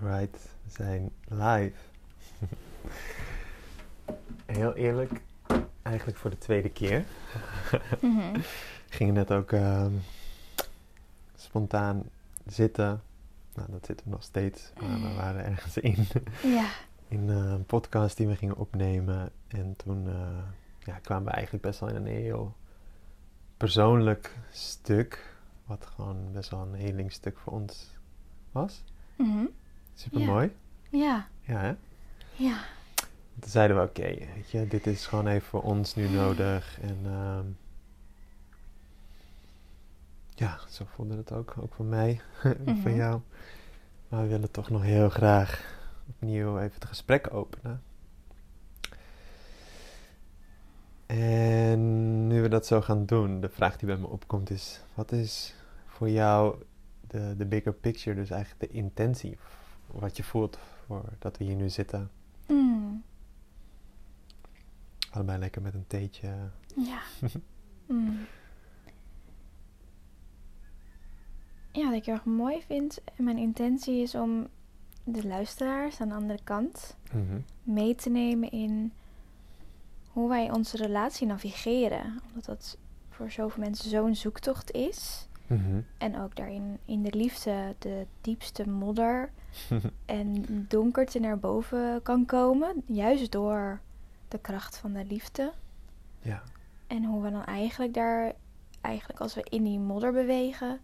[0.00, 1.76] Right, we zijn live.
[4.46, 5.20] Heel eerlijk,
[5.82, 7.04] eigenlijk voor de tweede keer.
[8.00, 8.40] Mhm.
[8.88, 9.92] Gingen net ook ehm,
[11.36, 12.02] spontaan
[12.46, 13.02] zitten.
[13.54, 16.06] Nou, dat zitten we nog steeds, maar we waren ergens in.
[16.56, 16.68] Ja.
[17.08, 19.30] In een podcast die we gingen opnemen.
[19.48, 20.42] En toen eh,
[20.78, 22.54] ja, kwamen we eigenlijk best wel in een heel
[23.56, 25.34] persoonlijk stuk.
[25.64, 27.90] Wat gewoon best wel een helingstuk voor ons
[28.52, 28.84] was.
[29.16, 29.44] Mhm.
[29.96, 30.52] Super mooi.
[30.90, 31.28] Ja.
[31.40, 31.74] Ja, hè?
[32.32, 32.58] Ja.
[33.40, 34.02] Toen zeiden we, oké,
[34.34, 36.78] weet je, dit is gewoon even voor ons nu nodig.
[36.80, 37.44] En ehm,
[40.34, 42.96] ja, zo voelde het ook, ook voor mij, en voor Mhm.
[42.96, 43.20] jou.
[44.08, 47.82] Maar we willen toch nog heel graag opnieuw even het gesprek openen.
[51.06, 55.12] En nu we dat zo gaan doen, de vraag die bij me opkomt is, wat
[55.12, 55.54] is
[55.86, 56.56] voor jou
[57.08, 59.38] de, de bigger picture, dus eigenlijk de intentie,
[60.00, 62.10] wat je voelt voor dat we hier nu zitten?
[62.48, 63.02] Mm.
[65.10, 66.34] Allebei lekker met een theetje.
[66.76, 67.00] Ja.
[67.88, 68.18] Mm.
[71.72, 74.48] Ja, wat ik heel erg mooi vind, en mijn intentie is om
[75.04, 77.38] de luisteraars aan de andere kant Mhm.
[77.62, 78.92] mee te nemen in
[80.10, 82.20] hoe wij onze relatie navigeren.
[82.28, 82.78] Omdat dat
[83.10, 85.26] voor zoveel mensen zo'n zoektocht is.
[85.46, 85.80] Mhm.
[85.98, 89.30] En ook daarin in de liefde de diepste modder
[90.06, 92.82] en donkerte naar boven kan komen.
[92.86, 93.80] Juist door
[94.28, 95.52] de kracht van de liefde.
[96.20, 96.42] ja,
[96.86, 98.32] En hoe we dan eigenlijk daar,
[98.80, 100.80] eigenlijk als we in die modder bewegen,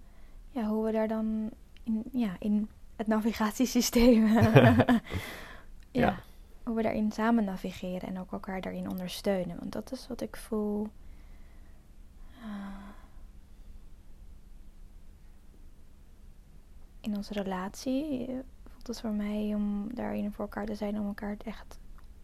[0.50, 1.50] ja, hoe we daar dan
[1.82, 5.00] in, ja, in het navigatiesysteem, ja,
[5.90, 6.18] Ja.
[6.64, 9.56] hoe we daarin samen navigeren en ook elkaar daarin ondersteunen.
[9.58, 10.88] Want dat is wat ik voel.
[12.42, 12.81] ah,
[17.02, 18.34] in onze relatie eh,
[18.66, 21.78] voelt het voor mij om daarin voor elkaar te zijn, om elkaar echt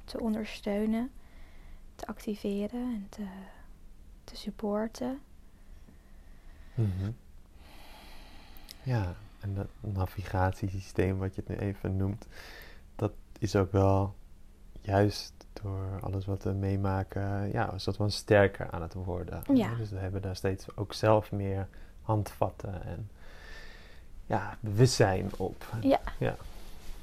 [0.04, 1.10] te ondersteunen,
[1.94, 3.26] te activeren en te,
[4.24, 5.20] te supporten.
[6.74, 7.10] Mhm.
[8.82, 12.26] ja, en dat navigatiesysteem wat je het nu even noemt,
[12.96, 14.14] dat is ook wel
[14.80, 19.42] juist door alles wat we meemaken, ja, een soort van sterker aan het worden.
[19.54, 19.74] Ja.
[19.74, 21.68] Dus we hebben daar steeds ook zelf meer
[22.02, 23.10] handvatten en
[24.28, 25.66] ja, bewustzijn op.
[25.80, 26.00] Ja.
[26.18, 26.36] Ja.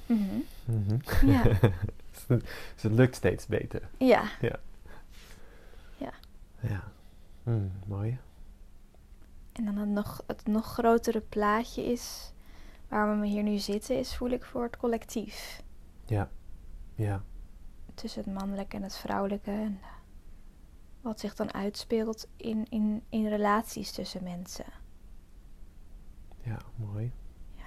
[0.05, 0.39] Mhm.
[0.65, 1.27] Mhm.
[1.27, 1.43] Ja.
[2.27, 3.81] dus het lukt steeds beter.
[3.97, 4.23] Ja.
[4.39, 4.59] Ja.
[7.43, 8.17] Mm, mooi.
[9.51, 12.33] En dan het nog, het nog grotere plaatje is,
[12.87, 15.63] waar we hier nu zitten, is voel ik voor het collectief.
[16.05, 16.29] Ja.
[16.95, 17.23] Ja.
[17.93, 19.51] Tussen het mannelijke en het vrouwelijke.
[19.51, 19.87] En eh,
[21.01, 24.65] wat zich dan uitspeelt in, in, in relaties tussen mensen.
[26.45, 27.11] Ja, mooi.
[27.55, 27.63] Ja.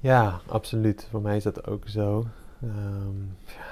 [0.00, 1.06] Ja, absoluut.
[1.10, 2.26] Voor mij is dat ook zo.
[2.62, 3.64] Ehm, ja,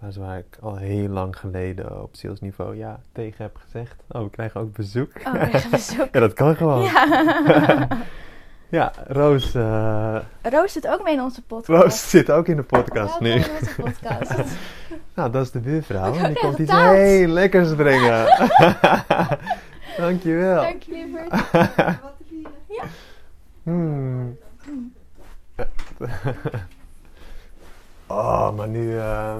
[0.00, 4.02] daar is waar ik al heel lang geleden op salesniveau ja tegen heb gezegd.
[4.08, 5.10] Oh, we krijgen ook bezoek.
[5.26, 6.08] Oh, we krijgen bezoek.
[6.12, 6.82] ja, dat kan gewoon.
[6.82, 7.88] Ja.
[8.70, 11.82] Ja, Roos, eh, Roos zit ook mee in onze podcast.
[11.82, 13.32] Roos zit ook in de podcast Welkom nu.
[13.32, 14.34] in onze podcast.
[15.14, 16.12] Nou, dat is de buurvrouw.
[16.12, 18.26] Die komt iets heel lekkers brengen.
[19.96, 20.62] Dankjewel.
[20.62, 21.32] Dank je lieverd.
[22.68, 22.84] Ja.
[23.62, 24.38] Hmm.
[28.06, 29.36] oh, maar nu eh,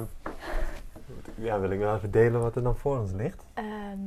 [1.35, 3.45] ja, wil ik wel even delen wat er dan voor ons ligt.
[3.55, 3.99] Ehm,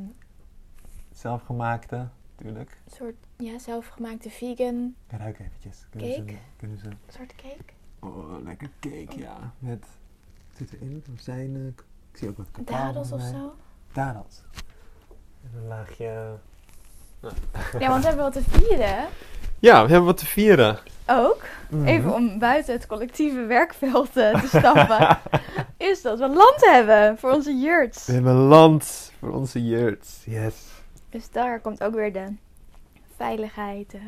[1.11, 2.77] Zelfgemaakte, natuurlijk.
[2.85, 5.85] een soort ja, zelfgemaakte vegan Ruik eventjes.
[5.89, 6.31] Kunnen Cake?
[6.31, 6.89] ze- kunnen ze...
[7.07, 7.73] soort cake.
[7.99, 9.53] Oh, lekker cake, ja.
[9.59, 11.03] Met, wat zit erin?
[11.09, 11.67] Rozijnen.
[12.11, 12.47] Ik zie ook wat.
[12.67, 13.55] Dadels of zo.
[13.93, 14.41] Dadels.
[15.43, 16.35] En een laagje...
[17.79, 19.07] Ja, want we hebben wat te vieren.
[19.59, 20.79] Ja, we hebben wat te vieren.
[21.07, 21.41] Ook.
[21.69, 21.85] Mhm.
[21.85, 25.17] Even om buiten het collectieve werkveld eh, te stappen.
[25.89, 28.05] is dat we land hebben voor onze yurts.
[28.05, 30.21] We hebben land voor onze yurts.
[30.25, 30.55] Yes.
[31.09, 32.33] Dus daar komt ook weer de
[33.15, 34.01] veiligheid, eh,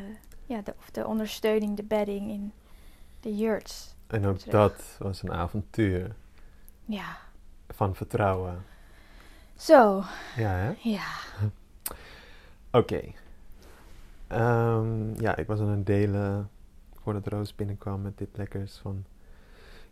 [0.46, 2.52] ja, de, of de ondersteuning, de bedding in
[3.20, 3.94] de yurts.
[4.06, 4.52] En ook Terug.
[4.54, 6.14] dat was een avontuur
[6.84, 7.16] Ja.
[7.68, 8.64] van vertrouwen.
[9.56, 10.02] Zo.
[10.36, 10.74] Ja, hè?
[10.82, 11.06] Ja.
[12.80, 13.02] Oké.
[14.26, 16.50] Ehm, ja, ik was aan het delen
[16.94, 18.78] voordat Roos binnenkwam met dit lekkers.
[18.78, 19.04] Van,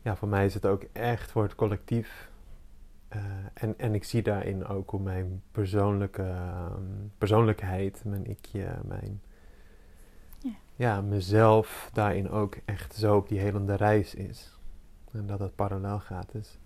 [0.02, 2.30] ja, voor mij is het ook echt voor het collectief.
[3.08, 3.20] Eh,
[3.54, 6.82] en, en ik zie daarin ook hoe mijn persoonlijke ehm,
[7.18, 9.20] persoonlijkheid, mijn ikje, mijn...
[10.38, 10.52] Ja.
[10.76, 14.58] Ja, mezelf daarin ook echt zo op die helende reis is.
[15.12, 16.32] En dat het parallel gaat.
[16.32, 16.58] Dus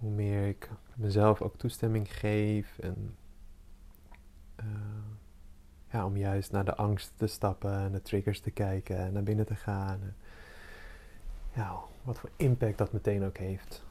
[0.00, 3.16] hoe meer ik mezelf ook toestemming geef en
[4.56, 4.66] eh,
[5.90, 9.22] ja, om juist naar de angst te stappen en de triggers te kijken en naar
[9.22, 10.00] binnen te gaan.
[10.02, 10.16] En,
[11.54, 13.84] ja, wat voor impact dat meteen ook heeft.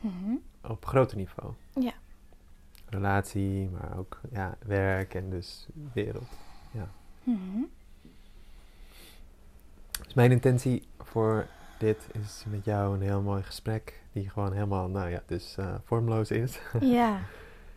[0.00, 0.34] Mhm.
[0.62, 1.52] Op groter niveau.
[1.74, 1.92] Ja.
[2.86, 6.28] Relatie, maar ook ja, werk en dus wereld.
[7.24, 7.62] Mhm.
[10.04, 11.46] Dus mijn intentie voor
[11.78, 13.99] dit is met jou een heel mooi gesprek.
[14.12, 16.60] Die gewoon helemaal, nou ja, dus eh, vormloos is.
[16.80, 17.20] Ja.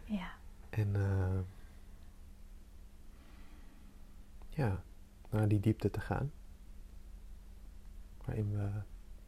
[0.06, 0.32] Ja.
[0.70, 1.40] En eh,
[4.50, 4.82] ja,
[5.30, 6.32] naar die diepte te gaan.
[8.26, 8.70] Waarin we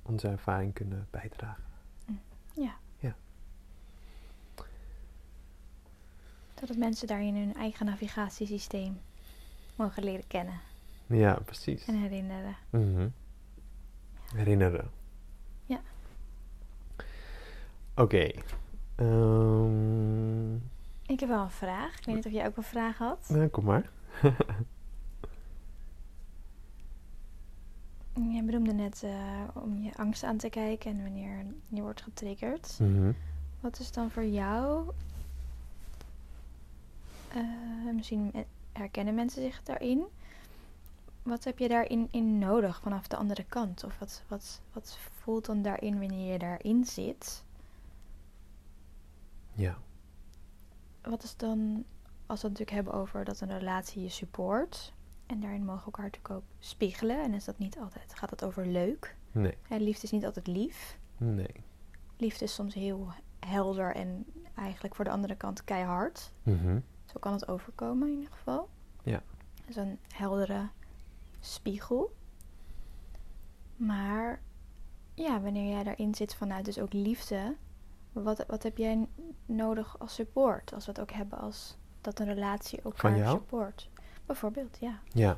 [0.02, 1.64] onze ervaring kunnen bijdragen.
[2.54, 2.76] Ja.
[3.00, 3.16] Ja.
[6.60, 9.00] Zodat mensen daarin hun eigen navigatiesysteem
[9.76, 10.60] mogen leren kennen
[11.08, 11.86] Ja, precies.
[11.86, 12.56] en herinneren.
[12.70, 13.08] Mhm.
[14.36, 14.92] Herinneren.
[15.66, 15.80] Ja.
[17.96, 18.32] Oké.
[18.96, 20.56] Ehm,
[21.06, 22.00] Ik heb wel een vraag.
[22.00, 23.30] Ik weet niet of jij ook een vraag had.
[23.30, 23.90] nou, kom maar.
[28.34, 32.78] Je benoemde net eh, om je angst aan te kijken en wanneer je wordt getriggerd.
[32.80, 33.12] Mhm.
[33.60, 34.90] Wat is dan voor jou,
[37.34, 38.32] eh, misschien
[38.72, 40.04] herkennen mensen zich daarin,
[41.24, 43.84] wat heb je daarin in nodig vanaf de andere kant?
[43.84, 47.44] Of wat, wat, wat voelt dan daarin wanneer je daarin zit?
[49.56, 49.78] Ja.
[51.02, 51.86] Wat is dan,
[52.26, 54.94] als we het natuurlijk hebben over dat een relatie je support,
[55.26, 58.44] en daarin mogen we elkaar natuurlijk ook spiegelen, en is dat niet altijd, gaat het
[58.44, 59.16] over leuk?
[59.32, 59.58] Nee.
[59.68, 60.98] Hè, liefde is niet altijd lief.
[61.18, 61.64] Nee.
[62.18, 63.08] Liefde is soms heel
[63.40, 64.26] helder en
[64.56, 66.32] eigenlijk voor de andere kant keihard.
[66.44, 66.80] Mhm.
[67.06, 68.70] Zo kan het overkomen in ieder geval.
[69.04, 69.22] Ja.
[69.66, 70.70] Dus een heldere
[71.40, 72.16] spiegel.
[73.76, 74.42] Maar
[75.14, 77.56] ja, wanneer jij daarin zit vanuit dus ook liefde,
[78.24, 79.08] wat, wat heb jij
[79.46, 80.74] nodig als support?
[80.74, 83.38] Als we het ook hebben als dat een relatie elkaar jou?
[83.38, 83.90] support.
[84.26, 85.00] Bijvoorbeeld, ja.
[85.14, 85.38] Ja.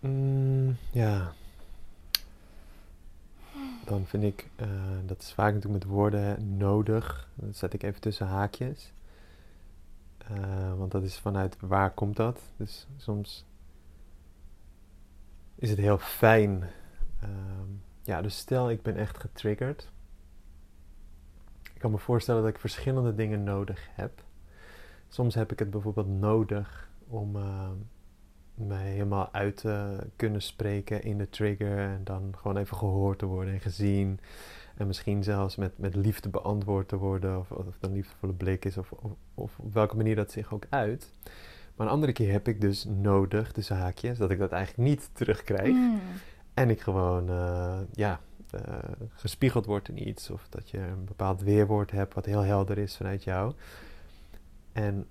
[0.00, 1.32] Mm, ja.
[3.84, 4.68] Dan vind ik, eh,
[5.04, 7.28] dat is vaak natuurlijk met woorden nodig.
[7.34, 8.92] Dat zet ik even tussen haakjes.
[10.18, 12.40] Eh, want dat is vanuit waar komt dat?
[12.56, 13.44] Dus soms
[15.54, 16.70] is het heel fijn.
[17.20, 17.68] ehm,
[18.02, 19.90] ja, dus stel ik ben echt getriggerd.
[21.82, 24.22] Ik kan me voorstellen dat ik verschillende dingen nodig heb.
[25.08, 27.70] Soms heb ik het bijvoorbeeld nodig om eh,
[28.54, 33.26] mij helemaal uit te kunnen spreken in de trigger en dan gewoon even gehoord te
[33.26, 34.20] worden en gezien.
[34.76, 38.64] En misschien zelfs met, met liefde beantwoord te worden, of, of het een liefdevolle blik
[38.64, 41.12] is, of, of, of op welke manier dat zich ook uit.
[41.76, 45.10] Maar een andere keer heb ik dus nodig, de haakjes, dat ik dat eigenlijk niet
[45.12, 45.72] terugkrijg.
[45.72, 46.00] Mm.
[46.54, 48.20] En ik gewoon, eh, ja,
[48.52, 48.78] eh,
[49.12, 50.30] gespiegeld word in iets.
[50.30, 53.52] Of dat je een bepaald weerwoord hebt wat heel helder is vanuit jou.
[54.72, 55.06] En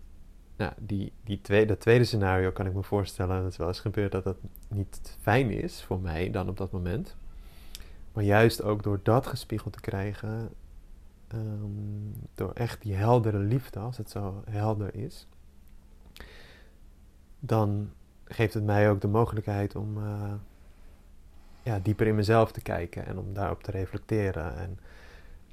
[0.56, 3.80] nou, die, die tweede, dat tweede scenario kan ik me voorstellen, dat is wel eens
[3.80, 7.16] gebeurd, dat dat niet fijn is voor mij dan op dat moment.
[8.14, 10.50] Maar juist ook door dat gespiegeld te krijgen,
[11.28, 15.28] ehm, door echt die heldere liefde, als het zo helder is,
[17.40, 17.90] dan
[18.26, 20.34] geeft het mij ook de mogelijkheid om eh,
[21.64, 24.58] ja, dieper in mezelf te kijken en om daarop te reflecteren.
[24.58, 24.80] En,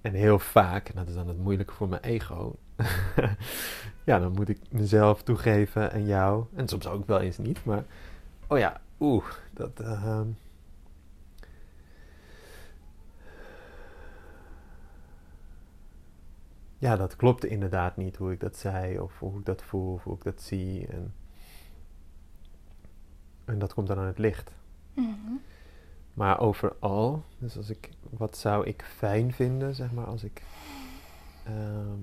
[0.00, 2.56] en heel vaak, en dat is dan het moeilijke voor mijn ego,
[4.04, 7.84] ja, dan moet ik mezelf toegeven en jou, en soms ook wel eens niet, maar
[8.46, 9.80] oh ja, oeh, dat.
[9.80, 10.26] ehm,
[16.78, 20.04] ja, dat klopte inderdaad niet hoe ik dat zei, of hoe ik dat voel, of
[20.04, 20.86] hoe ik dat zie.
[20.86, 21.14] En,
[23.44, 24.52] en dat komt dan aan het licht.
[26.18, 30.42] Maar overal, dus als ik, wat zou ik fijn vinden, zeg maar, als ik
[31.44, 32.02] ehm,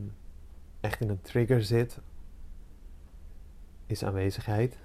[0.79, 1.99] echt in een trigger zit,
[3.85, 4.77] is aanwezigheid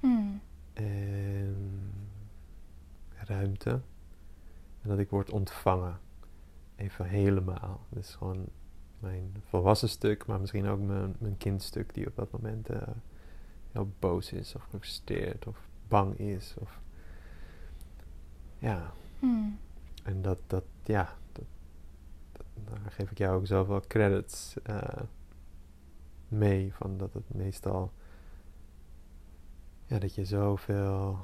[0.00, 0.40] Mm.
[0.72, 1.92] en
[3.14, 3.70] ruimte.
[4.82, 5.98] En dat ik word ontvangen.
[6.76, 7.80] Even helemaal.
[7.88, 8.46] Dus gewoon
[8.98, 12.88] mijn volwassen stuk, maar misschien ook mijn, mijn kindstuk die op dat moment eh,
[13.72, 16.54] heel boos is of gefrustreerd of bang is.
[16.58, 16.80] Of,
[18.58, 19.58] ja, Mm.
[20.02, 21.44] en dat, dat ja, dat,
[22.32, 24.82] dat- daar geef ik jou ook zoveel credits eh,
[26.28, 26.74] mee.
[26.74, 27.92] Van dat het meestal,
[29.86, 31.18] ja, dat je zoveel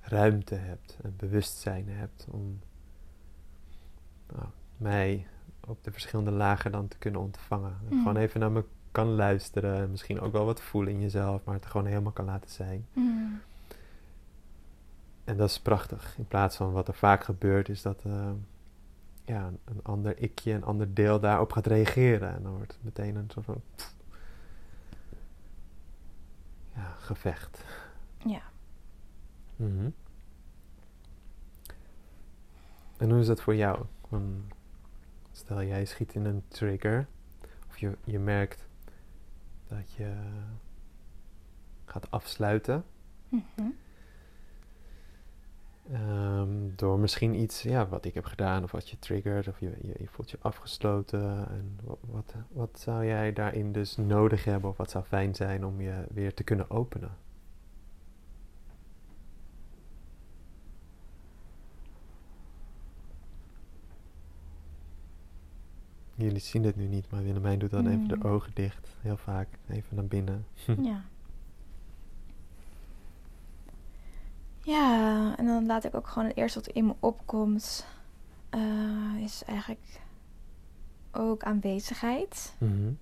[0.00, 2.58] ruimte hebt en bewustzijn hebt om
[4.34, 5.26] nou, mij
[5.66, 7.76] op de verschillende lagen dan te kunnen ontvangen.
[7.88, 7.98] En Mm.
[8.02, 11.54] Gewoon even naar me kan luisteren en misschien ook wel wat voelen in jezelf, maar
[11.54, 12.86] het gewoon helemaal kan laten zijn.
[12.92, 13.40] Mm.
[15.24, 16.18] En dat is prachtig.
[16.18, 18.30] In plaats van wat er vaak gebeurt, is dat eh,
[19.24, 22.34] ja, een, ander ikje, een ander deel daarop gaat reageren.
[22.34, 23.62] En dan wordt het meteen een soort van.
[27.04, 27.64] gevecht.
[28.26, 28.42] Ja.
[29.56, 29.90] Mhm.
[32.96, 33.84] En hoe is dat voor jou?
[35.32, 37.06] Stel jij schiet in een trigger,
[37.68, 38.68] of je, je merkt
[39.68, 40.14] dat je
[41.84, 42.84] gaat afsluiten.
[43.28, 43.68] Mhm.
[45.92, 49.76] Ehm, door misschien iets, ja, wat ik heb gedaan of wat je triggert, of je,
[49.82, 51.48] je, je voelt je afgesloten.
[51.48, 55.64] En wat, wat, wat zou jij daarin dus nodig hebben, of wat zou fijn zijn
[55.64, 57.10] om je weer te kunnen openen?
[66.16, 68.22] Jullie zien het nu niet, maar Willemijn doet dan even de Mm.
[68.22, 70.46] ogen dicht, heel vaak, even naar binnen.
[70.82, 71.04] Ja.
[74.64, 77.86] Ja, en dan laat ik ook gewoon het eerste wat in me opkomt,
[78.50, 80.00] eh, is eigenlijk
[81.12, 82.54] ook aanwezigheid.
[82.58, 82.92] Mhm.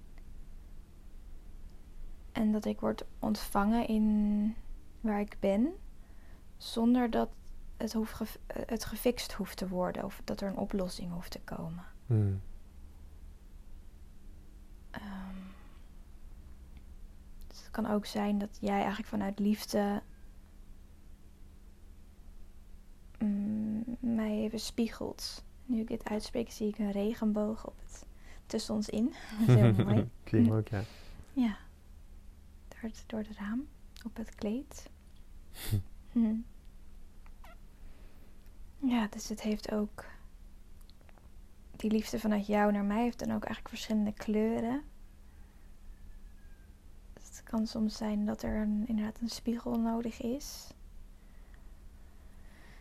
[2.32, 4.54] En dat ik word ontvangen in
[5.00, 5.68] waar ik ben,
[6.56, 7.28] zonder dat
[7.76, 11.40] het, hoeft ge- het gefixt hoeft te worden of dat er een oplossing hoeft te
[11.40, 11.84] komen.
[12.06, 12.40] Mm.
[14.90, 15.36] Ehm,
[17.46, 20.02] dus het kan ook zijn dat jij eigenlijk vanuit liefde
[23.24, 25.44] mm, mij even spiegelt.
[25.66, 28.06] Nu ik dit uitspreek, zie ik een regenboog op het,
[28.46, 29.14] tussen ons in.
[29.38, 30.08] Dat is heel mooi.
[30.24, 30.82] Zie ook, ja.
[31.32, 31.56] Ja,
[32.68, 33.68] door het, door het raam,
[34.04, 34.90] op het kleed.
[36.12, 36.34] Hm.
[38.78, 40.04] Ja, dus het heeft ook.
[41.76, 44.82] Die liefde vanuit jou naar mij heeft dan ook eigenlijk verschillende kleuren.
[47.12, 50.74] Dus het kan soms zijn dat er een, inderdaad een spiegel nodig is.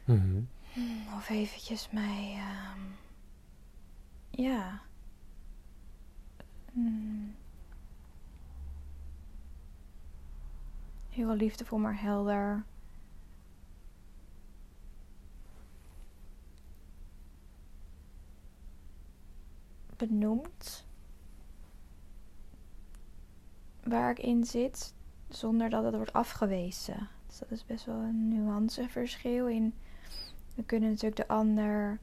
[0.05, 0.41] Mhm.
[0.73, 2.33] Hmm, Of eventjes mij.
[2.37, 2.79] ehm,
[4.29, 4.81] ja.
[6.73, 7.35] Hmm.
[11.09, 12.63] Heel liefdevol, maar helder.
[19.97, 20.85] Benoemd.
[23.83, 24.93] Waar ik in zit,
[25.29, 27.07] zonder dat het wordt afgewezen.
[27.27, 29.73] Dus dat is best wel een nuanceverschil in
[30.55, 31.99] we kunnen natuurlijk de ander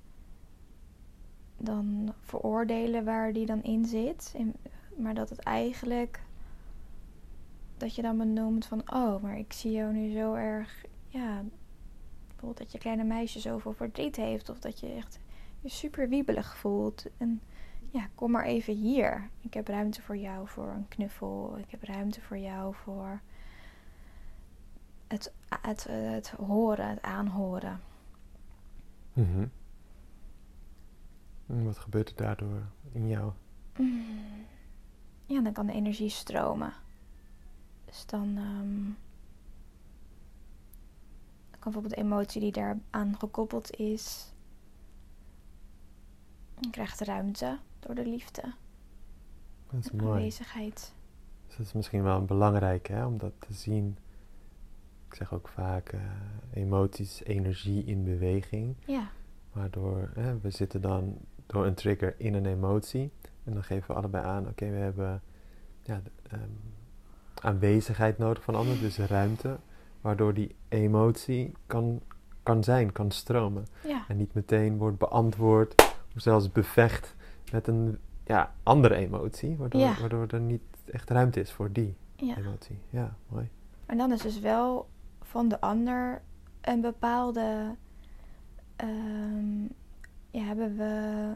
[1.57, 4.37] dan veroordelen waar die dan in zit.
[4.97, 6.23] Maar dat het eigenlijk.
[7.77, 10.85] Dat je dan benoemt van, oh, maar ik zie jou nu zo erg.
[11.07, 11.43] Ja,
[12.27, 14.49] bijvoorbeeld dat je kleine meisje zoveel verdriet heeft.
[14.49, 15.19] Of dat je echt
[15.61, 17.07] je super wiebelig voelt.
[17.17, 17.41] En
[17.91, 19.31] ja, kom maar even hier.
[19.41, 21.59] Ik heb ruimte voor jou voor een knuffel.
[21.59, 23.21] Ik heb ruimte voor jou voor
[25.07, 27.81] het, het, het horen, het aanhoren.
[29.23, 29.47] Mhm.
[31.47, 33.33] En wat gebeurt er daardoor in jou?
[33.79, 34.07] Mm.
[35.27, 36.73] Ja, dan kan de energie stromen.
[37.85, 38.85] Dus dan ehm,
[41.51, 44.33] kan bijvoorbeeld de emotie die daaraan gekoppeld is,
[46.71, 48.43] krijgt ruimte door de liefde,
[49.71, 50.11] Dat is en mooi.
[50.17, 50.93] aanwezigheid.
[51.47, 53.97] Dus dat is misschien wel belangrijk hè, om dat te zien.
[55.09, 56.01] Ik zeg ook vaak eh,
[56.53, 58.75] emoties, energie in beweging.
[58.87, 59.09] Ja,
[59.53, 60.11] Waardoor
[60.43, 63.11] we zitten dan door een trigger in een emotie.
[63.45, 65.23] En dan geven we allebei aan, oké, we hebben
[65.83, 66.49] ja, de, ehm,
[67.35, 69.59] aanwezigheid nodig van anderen, dus ruimte.
[70.01, 72.01] Waardoor die emotie kan,
[72.43, 73.67] kan zijn, kan stromen.
[73.85, 75.75] ja, En niet meteen wordt beantwoord
[76.15, 77.15] of zelfs bevecht
[77.53, 79.57] met een ja, andere emotie.
[79.57, 80.01] Waardoor, Ja.
[80.01, 82.79] waardoor er niet echt ruimte is voor die emotie.
[82.91, 83.49] Ja, mooi.
[83.87, 84.89] Maar dan is dus wel
[85.29, 86.23] van de ander
[86.61, 87.77] een bepaalde.
[88.77, 89.63] ehm,
[90.31, 91.33] ja, hebben we.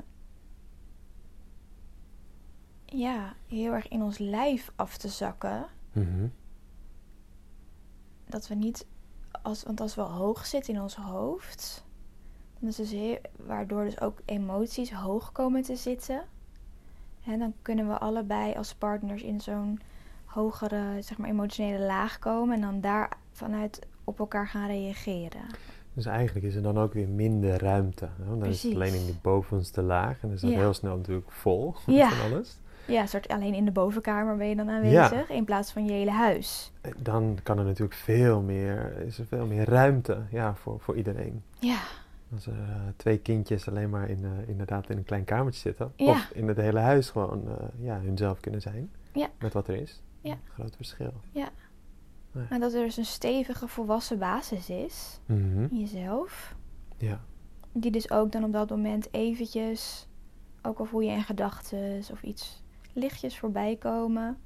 [2.84, 5.66] Ja, heel erg in ons lijf af te zakken.
[5.92, 6.26] Mhm.
[8.26, 8.86] Dat we niet.
[9.42, 11.84] Als, want als we hoog zitten in ons hoofd.
[12.58, 16.22] Dan is dus heel, waardoor dus ook emoties hoog komen te zitten.
[17.24, 19.80] En dan kunnen we allebei als partners in zo'n
[20.24, 22.54] hogere, zeg maar, emotionele laag komen.
[22.54, 25.40] En dan daar vanuit op elkaar gaan reageren.
[25.94, 28.04] Dus eigenlijk is er dan ook weer minder ruimte.
[28.18, 28.24] Hè?
[28.28, 30.12] Want dan is het alleen in die bovenste laag.
[30.12, 30.58] En dan is dat Ja.
[30.58, 32.10] heel snel natuurlijk vol Ja.
[32.10, 32.60] van alles.
[32.86, 35.28] Ja, soort alleen in de bovenkamer ben je dan aanwezig.
[35.30, 36.72] In plaats van je hele huis.
[36.80, 40.96] Eh, Dan kan er natuurlijk veel meer, is er veel meer ruimte ja, voor, voor
[40.96, 41.42] iedereen.
[41.58, 41.78] Ja,
[42.34, 45.92] Als er eh, twee kindjes alleen maar in, eh, inderdaad in een klein kamertje zitten.
[45.96, 46.10] Ja.
[46.10, 48.90] Of in het hele huis gewoon eh, ja, hunzelf kunnen zijn.
[49.12, 49.28] Ja.
[49.38, 50.02] Met wat er is.
[50.20, 50.36] Ja.
[50.54, 51.12] Groot verschil.
[52.50, 55.62] Maar dat er dus een stevige volwassen basis is Mhm.
[55.70, 56.54] in jezelf.
[56.98, 57.20] Ja.
[57.72, 60.06] Die dus ook dan op dat moment eventjes,
[60.62, 62.62] ook al voel je in gedachten of iets
[62.92, 64.38] lichtjes voorbij komen,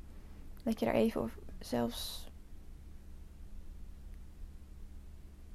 [0.62, 2.28] dat je er even of zelfs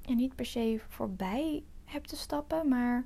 [0.00, 3.04] ja, niet per se voorbij hebt te stappen, maar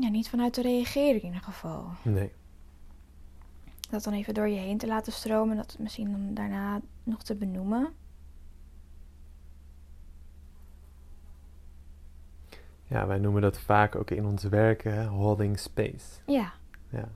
[0.00, 1.90] ja, niet vanuit te reageren in ieder geval.
[2.04, 2.32] Nee.
[3.90, 7.34] Dat dan even door je heen te laten stromen, dat misschien dan daarna nog te
[7.34, 7.88] benoemen.
[12.86, 16.20] Ja, wij noemen dat vaak ook in ons werken holding space.
[16.26, 16.52] Ja,
[16.90, 17.08] Ja.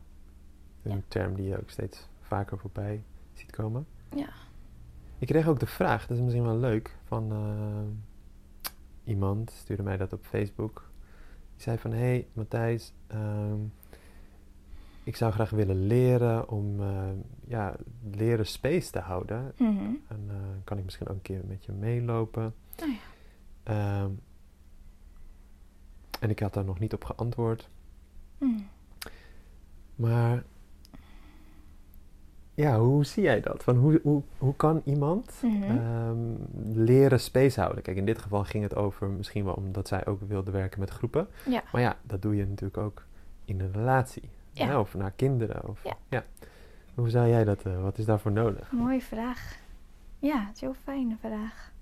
[0.83, 1.03] Een Ja.
[1.09, 3.03] term die je ook steeds vaker voorbij
[3.35, 3.87] ziet komen.
[4.15, 4.29] ja.
[5.19, 8.71] Ik kreeg ook de vraag, dat is misschien wel leuk, van eh,
[9.05, 10.91] iemand, stuurde mij dat op Facebook.
[11.55, 13.59] Die zei van, hé hey, Matthijs, ehm,
[15.05, 17.03] ik zou graag willen leren om, eh,
[17.47, 17.75] ja,
[18.11, 19.53] leren space te houden.
[19.59, 19.85] Mhm.
[20.09, 22.55] En eh, kan ik misschien ook een keer met je meelopen?
[22.83, 22.99] Oh ja.
[23.63, 24.11] Ehm,
[26.21, 27.69] en ik had daar nog niet op geantwoord.
[28.39, 28.61] Mhm.
[29.95, 30.43] Maar
[32.55, 33.63] ja, hoe zie jij dat?
[33.65, 35.63] Van hoe, hoe, hoe kan iemand Mhm.
[35.79, 36.19] ehm,
[36.73, 37.83] leren space houden?
[37.83, 40.91] Kijk, in dit geval ging het over misschien wel omdat zij ook wilde werken met
[40.91, 41.29] groepen.
[41.49, 41.63] Ja.
[41.73, 43.05] Maar ja, dat doe je natuurlijk ook
[43.45, 44.23] in een relatie.
[44.53, 44.67] Ja.
[44.67, 45.69] hè, Of naar kinderen.
[45.69, 46.25] Of, Ja.
[46.95, 48.73] Hoe zou jij dat, eh, wat is daarvoor nodig?
[48.73, 49.59] Mooie vraag.
[50.19, 51.73] Ja, het is een heel fijne vraag.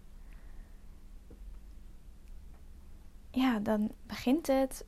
[3.30, 4.84] Ja, dan begint het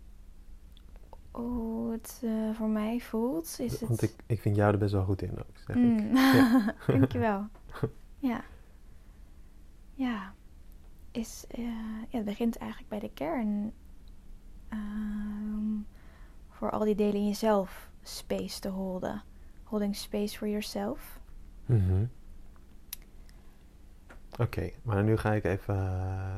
[1.30, 3.56] hoe het eh, voor mij voelt.
[3.60, 3.88] Is het...
[3.88, 5.82] Want ik, ik vind jou er best wel goed in ook, zeg ik.
[5.82, 6.16] Mm.
[6.16, 6.74] Ja.
[6.86, 7.46] Dankjewel.
[8.18, 8.44] ja.
[9.94, 10.34] Ja.
[11.10, 11.64] Is, eh,
[12.08, 13.72] ja, het begint eigenlijk bij de kern.
[14.68, 15.74] Ehm,
[16.62, 19.22] voor al die delen in jezelf space te holden.
[19.64, 21.20] Holding space for yourself.
[21.66, 22.04] Mhm.
[24.38, 26.36] Oké, maar nu ga ik even eh,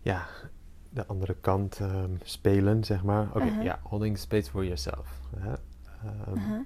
[0.00, 0.26] ja,
[0.90, 3.28] de andere kant ehm, spelen, zeg maar.
[3.28, 3.62] Oké, Uh-huh.
[3.62, 5.20] ja, holding space for yourself.
[5.36, 5.54] Hè?
[6.34, 6.60] Uh-huh.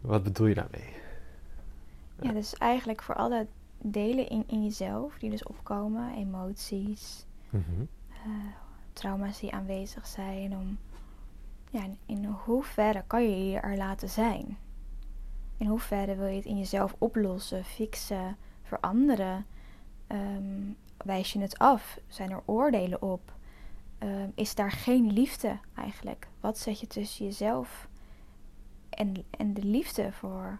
[0.00, 0.96] Wat bedoel je daarmee?
[2.20, 3.46] Ja, dus eigenlijk voor alle
[3.78, 7.80] delen in, in jezelf die dus opkomen, emoties, Mhm.
[8.10, 8.30] eh,
[8.92, 10.78] trauma's die aanwezig zijn, om
[11.70, 14.58] ja, in, hoeverre kan je je er laten zijn?
[15.56, 19.46] In hoeverre wil je het in jezelf oplossen, fixen, veranderen?
[20.06, 21.98] Ehm, wijs je het af?
[22.06, 23.34] Zijn er oordelen op?
[23.98, 26.28] Ehm, is daar geen liefde eigenlijk?
[26.40, 27.88] Wat zet je tussen jezelf
[28.90, 30.58] en, en de liefde voor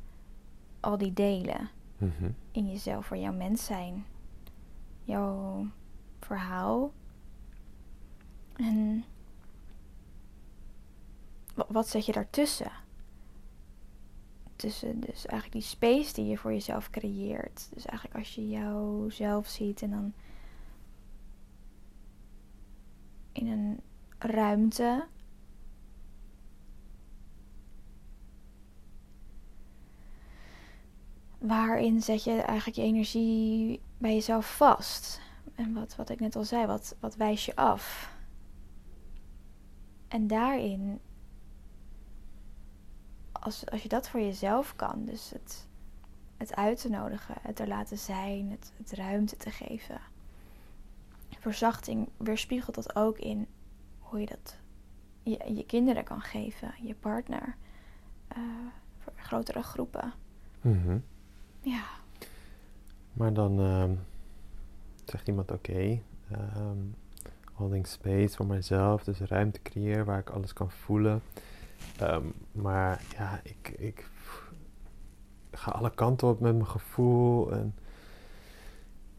[0.80, 1.70] al die delen?
[2.00, 2.30] Mhm.
[2.52, 4.04] in jezelf, voor jouw mens zijn,
[5.04, 5.66] jouw
[6.20, 6.92] verhaal.
[8.56, 9.04] En
[11.54, 12.72] wat zet je daartussen?
[14.56, 17.68] Tussen dus eigenlijk die space die je voor jezelf creëert.
[17.74, 20.12] Dus eigenlijk als je jouzelf ziet en dan
[23.32, 23.80] in een
[24.18, 25.06] ruimte.
[31.38, 35.20] Waarin zet je eigenlijk je energie bij jezelf vast?
[35.54, 38.14] En wat, wat ik net al zei, wat, wat wijs je af?
[40.08, 41.00] En daarin,
[43.40, 45.66] als, als je dat voor jezelf kan, dus het,
[46.36, 50.00] het uit te nodigen, het er laten zijn, het, het ruimte te geven.
[51.38, 53.46] Verzachting weerspiegelt dat ook in
[53.98, 54.56] hoe je dat
[55.22, 57.56] je, je kinderen kan geven, je partner,
[58.28, 58.38] eh,
[58.98, 60.12] voor grotere groepen.
[60.60, 60.98] Mhm.
[61.60, 61.84] Ja.
[63.12, 63.94] Maar dan ehm,
[65.04, 66.00] zegt iemand: Oké,
[66.30, 66.78] ehm,
[67.52, 71.22] holding space voor mijzelf, dus ruimte creëren waar ik alles kan voelen.
[71.98, 74.08] Ehm, maar ja, ik, ik
[75.52, 77.52] ga alle kanten op met mijn gevoel.
[77.52, 77.74] En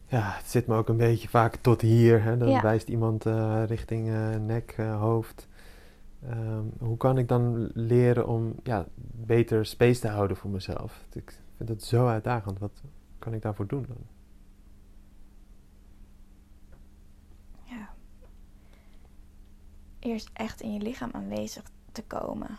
[0.06, 2.22] ja, het zit me ook een beetje vaak tot hier.
[2.22, 2.36] Hè?
[2.36, 2.62] Dan Ja.
[2.62, 5.48] wijst iemand eh, richting eh, nek, eh, hoofd.
[6.28, 11.04] Ehm, hoe kan ik dan leren om ja, beter space te houden voor mezelf?
[11.12, 12.58] Ik vind het zo uitdagend.
[12.58, 12.82] Wat
[13.18, 13.96] kan ik daarvoor doen dan?
[17.64, 17.94] ja.
[19.98, 22.58] Eerst echt in je lichaam aanwezig te komen.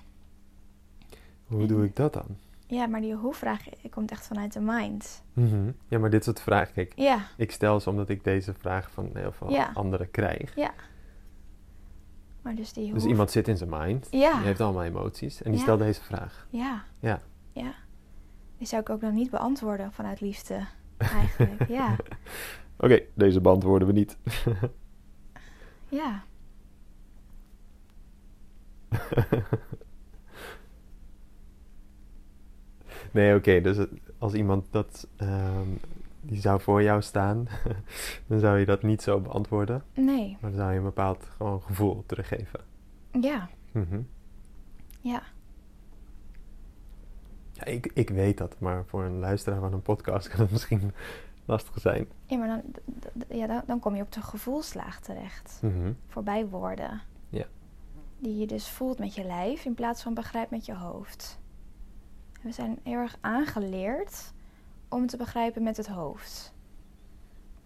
[1.46, 2.38] Hoe doe ik dat dan?
[2.68, 5.24] Ja, maar die hoe-vraag komt echt vanuit de mind.
[5.34, 5.72] Mhm.
[5.88, 9.10] Ja, maar dit soort vragen, kijk, Ja, ik stel ze omdat ik deze vraag van
[9.14, 9.72] heel veel Ja.
[9.74, 10.56] anderen krijg.
[12.42, 12.94] maar dus die hoe...
[12.94, 14.34] Dus iemand zit in zijn mind, Ja.
[14.36, 15.66] die heeft allemaal emoties en die Ja.
[15.66, 16.48] stelt deze vraag.
[16.50, 16.84] Ja.
[17.00, 17.22] Ja.
[17.52, 17.74] Ja.
[18.58, 20.66] Die zou ik ook nog niet beantwoorden vanuit liefde.
[20.98, 21.96] Eigenlijk, ja.
[22.78, 24.18] Oké, deze beantwoorden we niet.
[25.90, 26.24] Ja.
[33.12, 33.78] nee, oké, dus
[34.18, 35.68] als iemand dat, ehm,
[36.22, 37.48] die zou voor jou staan,
[38.28, 39.84] dan zou je dat niet zo beantwoorden.
[39.94, 40.38] Nee.
[40.42, 42.60] Maar dan zou je een bepaald gewoon gevoel teruggeven.
[43.22, 43.50] Ja.
[43.72, 44.02] Mhm.
[45.00, 45.12] Ja.
[45.12, 45.22] Ja,
[47.54, 50.92] Ja, ik, ik weet dat, maar voor een luisteraar van een podcast kan het misschien
[51.46, 52.08] lastig zijn.
[52.26, 52.62] Ja, maar dan,
[53.38, 55.60] ja, dan, dan kom je op de gevoelslaag terecht.
[55.62, 55.92] Mhm.
[56.08, 57.02] Voorbij woorden.
[57.30, 57.46] Ja.
[58.24, 61.40] Die je dus voelt met je lijf in plaats van begrijpt met je hoofd.
[62.34, 64.34] En we zijn heel erg aangeleerd
[64.90, 66.54] om te begrijpen met het hoofd.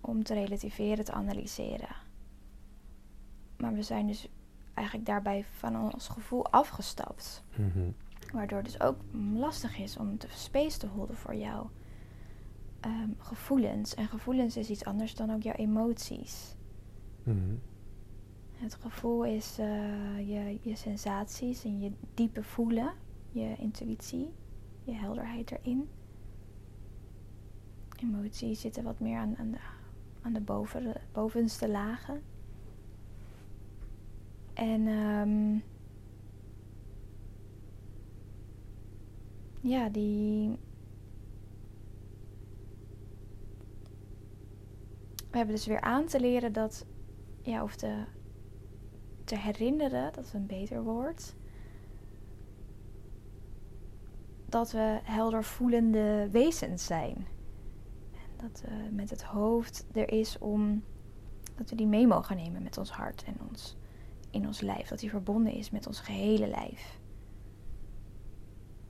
[0.01, 1.95] Om te relativeren, te analyseren.
[3.57, 4.27] Maar we zijn dus
[4.73, 7.43] eigenlijk daarbij van ons gevoel afgestapt.
[7.55, 7.89] Mhm.
[8.33, 8.97] Waardoor het dus ook
[9.33, 11.69] lastig is om de space te houden voor jouw
[12.79, 13.95] ehm, gevoelens.
[13.95, 16.55] En gevoelens is iets anders dan ook jouw emoties.
[17.23, 17.55] Mhm.
[18.57, 22.93] Het gevoel is eh, je, je sensaties en je diepe voelen,
[23.31, 24.33] je intuïtie,
[24.83, 25.89] je helderheid erin.
[27.95, 29.57] Emoties zitten wat meer aan, aan de,
[30.21, 32.21] aan de boven, bovenste lagen.
[34.53, 35.59] En ehm,
[39.69, 40.57] ja, die.
[45.29, 46.85] We hebben dus weer aan te leren dat,
[47.41, 48.03] ja, of te,
[49.27, 51.35] te herinneren, dat is een beter woord.
[54.45, 57.27] Dat we helder voelende wezens zijn.
[58.11, 60.83] En dat eh, met het hoofd er is om.
[61.55, 63.77] Dat we die mee mogen nemen met ons hart en ons,
[64.29, 64.87] in ons lijf.
[64.87, 66.99] Dat die verbonden is met ons gehele lijf.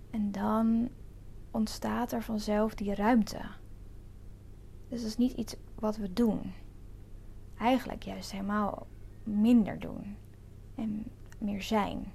[0.09, 0.89] En dan
[1.51, 3.41] ontstaat er vanzelf die ruimte.
[4.89, 6.53] Dus dat is niet iets wat we doen.
[7.57, 8.87] Eigenlijk juist helemaal
[9.23, 10.17] minder doen.
[10.77, 11.03] En
[11.37, 12.05] meer zijn.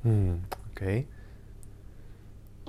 [0.00, 1.04] Hmm, Oké.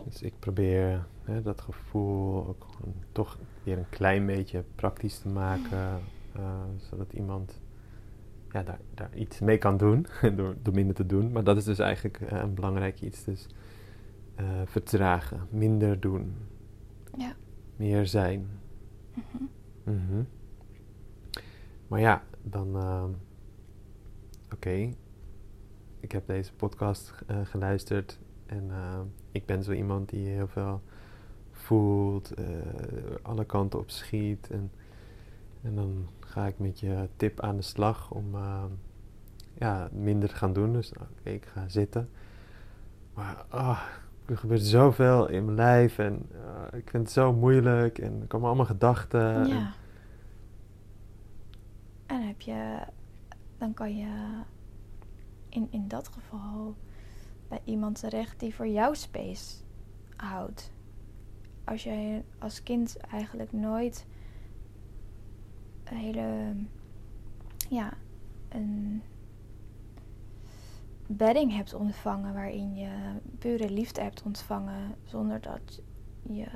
[0.05, 2.65] Dus ik probeer hè, dat gevoel ook
[3.11, 6.01] toch weer een klein beetje praktisch te maken.
[6.35, 7.59] eh, zodat iemand
[8.51, 11.31] ja, daar, daar iets mee kan doen door, door minder te doen.
[11.31, 13.23] Maar dat is dus eigenlijk eh, een belangrijk iets.
[13.23, 13.47] Dus
[14.35, 16.35] eh, vertragen, minder doen,
[17.17, 17.33] Ja.
[17.75, 18.47] meer zijn.
[19.83, 20.23] Mhm.
[21.87, 22.75] Maar ja, dan.
[22.75, 23.09] ehm,
[24.53, 24.89] Oké.
[25.99, 28.19] Ik heb deze podcast eh, geluisterd.
[28.45, 30.81] En ehm, ik ben zo iemand die heel veel
[31.51, 32.45] voelt, eh,
[33.21, 34.49] alle kanten op schiet.
[34.51, 34.71] En,
[35.61, 38.69] en dan ga ik met je tip aan de slag om ehm,
[39.53, 40.73] ja, minder te gaan doen.
[40.73, 42.09] Dus oké, ik ga zitten.
[43.13, 43.81] Maar ah,
[44.25, 48.27] er gebeurt zoveel in mijn lijf en eh, ik vind het zo moeilijk en er
[48.27, 49.35] komen allemaal gedachten.
[49.35, 49.73] en- ja.
[53.57, 54.41] Dan kan je
[55.49, 56.75] in, in dat geval
[57.47, 59.55] bij iemand terecht die voor jou space
[60.15, 60.71] houdt.
[61.63, 64.05] Als jij als kind eigenlijk nooit
[65.83, 66.55] een hele,
[67.69, 67.93] ja,
[68.49, 69.01] een
[71.07, 72.91] bedding hebt ontvangen waarin je
[73.39, 75.81] pure liefde hebt ontvangen zonder dat
[76.21, 76.47] je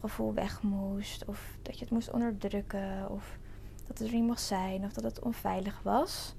[0.00, 3.38] gevoel weg moest of dat je het moest onderdrukken of
[3.86, 6.34] dat het er niet mocht zijn of dat het onveilig was,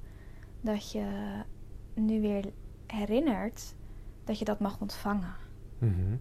[0.62, 1.40] dat je
[1.94, 2.52] nu weer
[2.88, 3.76] herinnert
[4.24, 5.36] dat je dat mag ontvangen.
[5.78, 6.18] Mhm.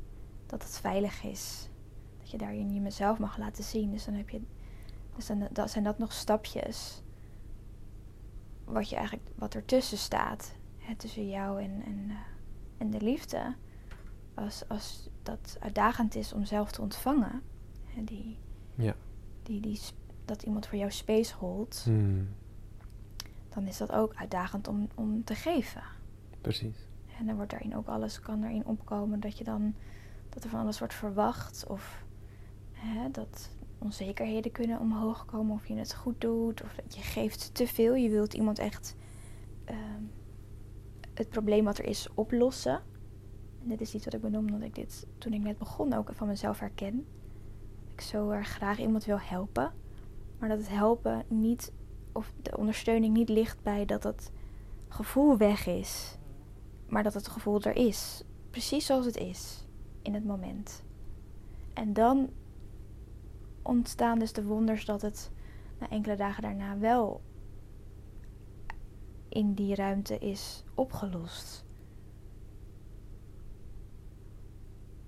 [0.46, 1.68] Dat het veilig is.
[2.18, 3.90] Dat je daarin jezelf mag laten zien.
[3.90, 4.40] Dus dan heb je.
[5.16, 7.02] Dus dan dat zijn dat nog stapjes.
[8.64, 10.54] Wat je eigenlijk wat ertussen staat.
[10.78, 12.16] Hè, tussen jou en, en, eh,
[12.78, 13.54] en de liefde.
[14.34, 17.42] Als, als dat uitdagend is om zelf te ontvangen.
[17.84, 18.38] Hè, die,
[18.74, 18.94] Ja.
[19.42, 19.80] die, die,
[20.26, 21.82] dat iemand voor jou space holdt.
[21.84, 22.28] Hmm,
[23.48, 25.82] Dan is dat ook uitdagend om, om te geven.
[26.40, 26.76] precies.
[27.18, 29.74] En dan wordt daarin ook alles, kan erin opkomen dat je dan,
[30.28, 31.66] dat er van alles wordt verwacht.
[31.68, 32.04] Of
[32.72, 36.62] hè, dat onzekerheden kunnen omhoog komen of je het goed doet.
[36.62, 37.94] Of dat je geeft te veel.
[37.94, 38.96] Je wilt iemand echt
[39.64, 40.02] ehm,
[41.14, 42.80] het probleem wat er is oplossen.
[43.62, 46.10] En dit is iets wat ik benoem, omdat ik dit toen ik net begon ook
[46.14, 46.96] van mezelf herken.
[47.84, 49.72] Dat ik zo erg graag iemand wil helpen.
[50.38, 51.72] Maar dat het helpen niet,
[52.12, 54.30] of de ondersteuning niet ligt bij dat het
[54.88, 56.18] gevoel weg is
[56.88, 58.22] maar dat het gevoel er is.
[58.50, 59.66] Precies zoals het is
[60.02, 60.82] in het moment.
[61.72, 62.30] En dan
[63.62, 65.30] ontstaan dus de wonders dat het
[65.78, 67.20] na enkele dagen daarna wel
[69.28, 71.64] in die ruimte is opgelost.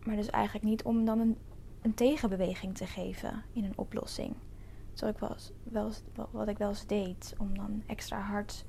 [0.02, 1.36] Maar dus eigenlijk niet om dan een,
[1.82, 4.34] een tegenbeweging te geven in een oplossing.
[4.98, 7.34] Zoals ik wel, eens- wel, eens- wat- wat ik wel eens deed.
[7.38, 8.64] Om dan extra hard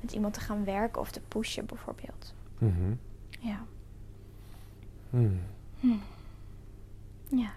[0.00, 2.34] met iemand te gaan werken of te pushen bijvoorbeeld.
[2.58, 2.94] Mhm.
[3.40, 3.64] Ja.
[5.10, 5.28] Hm.
[7.28, 7.50] Ja.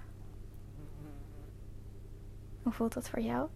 [2.64, 3.48] Hoe voelt dat voor jou?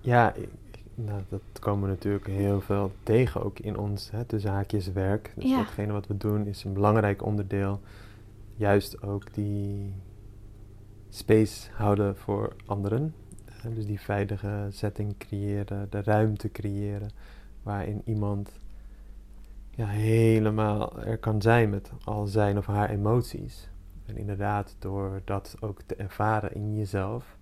[0.00, 0.48] Ja, ik,
[0.94, 5.32] nou, dat komen natuurlijk heel veel tegen ook in ons, hè, tussen haakjes werk.
[5.34, 5.56] Dus Ja.
[5.56, 7.80] datgene wat we doen is een belangrijk onderdeel.
[8.56, 9.92] Juist ook die
[11.16, 13.14] space houden voor anderen.
[13.44, 17.10] Eh, dus die veilige setting creëren, de ruimte creëren
[17.62, 18.50] waarin iemand
[19.70, 23.68] ja, helemaal er kan zijn met al zijn of haar emoties.
[24.06, 27.36] En inderdaad, door dat ook te ervaren in jezelf,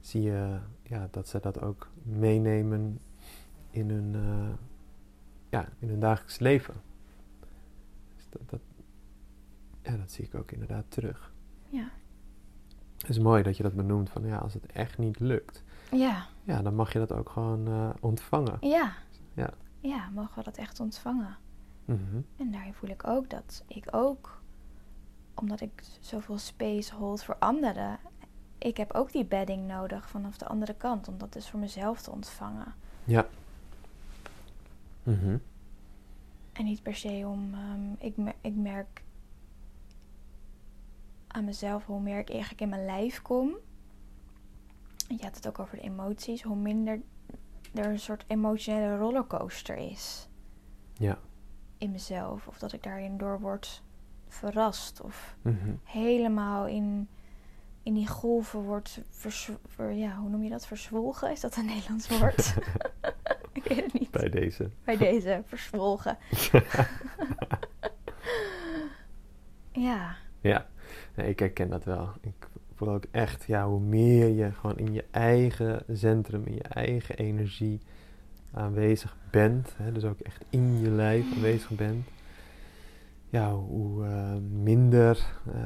[0.00, 3.00] zie je ja, dat ze dat ook meenemen
[3.70, 4.54] in hun, eh,
[5.48, 6.74] ja, in hun dagelijks leven.
[8.16, 8.60] Dus dat, dat,
[9.82, 11.32] ja, dat zie ik ook inderdaad terug.
[11.68, 11.90] Ja.
[13.00, 16.26] Het is mooi dat je dat benoemt van ja, als het echt niet lukt, Ja.
[16.44, 18.56] ja, dan mag je dat ook gewoon eh, ontvangen.
[18.60, 18.92] Ja.
[19.34, 19.50] Ja.
[19.80, 21.36] Ja, mogen we dat echt ontvangen.
[21.84, 22.20] Mhm.
[22.36, 24.40] En daarin voel ik ook dat ik ook,
[25.34, 27.98] omdat ik zoveel space hold voor anderen,
[28.58, 32.00] ik heb ook die bedding nodig vanaf de andere kant, om dat dus voor mezelf
[32.02, 32.74] te ontvangen.
[33.04, 33.26] Ja.
[35.02, 35.36] Mhm.
[36.52, 39.02] En niet per se om, ehm, ik, mer- ik merk
[41.32, 43.54] aan mezelf hoe meer ik eigenlijk in mijn lijf kom.
[45.08, 47.00] Je had het ook over de emoties, hoe minder
[47.74, 50.28] er een soort emotionele rollercoaster is.
[50.92, 51.18] Ja.
[51.78, 52.46] in mezelf.
[52.46, 53.82] Of dat ik daarin door word
[54.28, 55.00] verrast.
[55.00, 55.70] Of Mhm.
[55.84, 57.08] helemaal in,
[57.82, 60.66] in die golven wordt vers, ver- ja, hoe noem je dat?
[60.66, 61.30] Verzwolgen?
[61.30, 62.54] Is dat een Nederlands woord?
[63.52, 64.10] ik weet het niet.
[64.10, 64.70] Bij deze.
[64.84, 66.18] Bij deze, verzwolgen.
[69.72, 70.66] ja, Ja,
[71.14, 72.08] nee, ik herken dat wel.
[72.20, 76.62] Ik voel ook echt, ja, hoe meer je gewoon in je eigen centrum, in je
[76.62, 77.80] eigen energie
[78.52, 82.08] aanwezig bent, hè, dus ook echt in je lijf aanwezig bent,
[83.28, 85.64] ja, hoe eh, minder eh,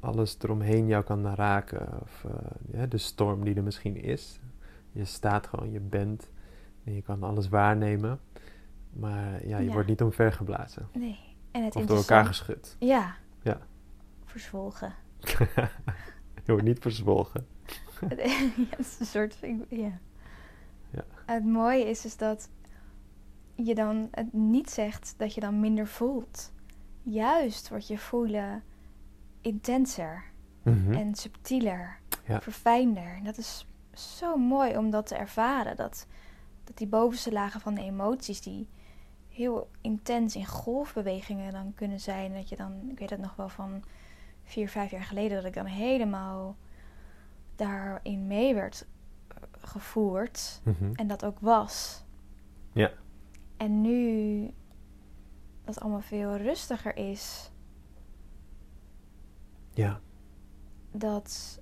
[0.00, 2.00] alles eromheen jou kan raken.
[2.02, 2.50] Of eh,
[2.80, 4.40] ja, de storm die er misschien is.
[4.92, 6.30] Je staat gewoon, je bent
[6.84, 8.20] en je kan alles waarnemen.
[8.92, 9.72] Maar ja, je Ja.
[9.72, 10.88] wordt niet omvergeblazen.
[10.92, 11.18] nee.
[11.50, 12.76] En het Of door elkaar geschud.
[12.78, 13.14] Ja.
[13.42, 13.60] Ja.
[14.34, 14.94] Verzwolgen.
[16.44, 17.46] je wordt niet verzwolgen.
[18.00, 18.06] ja,
[18.70, 19.36] het is een soort.
[19.68, 19.98] Ja.
[20.90, 21.04] Ja.
[21.26, 22.48] Het mooie is dus dat
[23.54, 26.52] je dan het niet zegt dat je dan minder voelt.
[27.02, 28.62] Juist wordt je voelen
[29.40, 30.24] intenser
[30.62, 30.92] Mhm.
[30.92, 32.40] en subtieler, Ja.
[32.40, 33.14] verfijnder.
[33.16, 35.76] En dat is zo mooi om dat te ervaren.
[35.76, 36.06] Dat,
[36.64, 38.68] dat die bovenste lagen van de emoties, die
[39.28, 42.32] heel intens in golfbewegingen dan kunnen zijn.
[42.34, 43.84] Dat je dan, ik weet het nog wel van
[44.44, 46.56] vier, vijf jaar geleden, dat ik dan helemaal
[47.56, 48.86] daarin mee werd
[49.28, 50.60] eh, gevoerd.
[50.64, 50.92] Mhm.
[50.94, 52.04] En dat ook was.
[52.72, 52.90] Ja.
[53.56, 54.50] En nu
[55.64, 57.50] dat allemaal veel rustiger is,
[59.70, 60.00] Ja.
[60.92, 61.60] dat,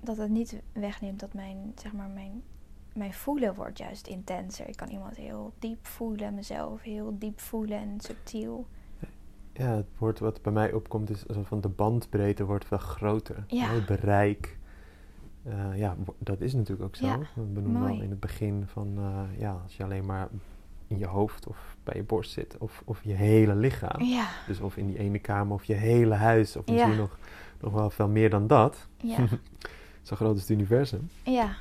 [0.00, 2.42] dat het niet wegneemt dat mijn, zeg maar, mijn,
[2.94, 4.68] mijn voelen wordt juist intenser.
[4.68, 8.66] Ik kan iemand heel diep voelen, mezelf heel diep voelen en subtiel.
[9.52, 13.44] Ja, het woord wat bij mij opkomt is alsof van de bandbreedte wordt veel groter.
[13.46, 13.66] Ja.
[13.68, 14.58] Het bereik.
[15.42, 17.06] eh, ja, dat is natuurlijk ook zo.
[17.06, 17.92] Ja, We benoemen mooi.
[17.94, 20.28] al in het begin van, eh, ja, als je alleen maar
[20.86, 24.02] in je hoofd of bij je borst zit, of, of je hele lichaam.
[24.02, 27.18] Ja, Dus of in die ene kamer of je hele huis, of misschien nog,
[27.60, 28.88] nog wel veel meer dan dat.
[28.96, 29.26] ja,
[30.02, 31.08] Zo groot is het universum.
[31.24, 31.56] ja,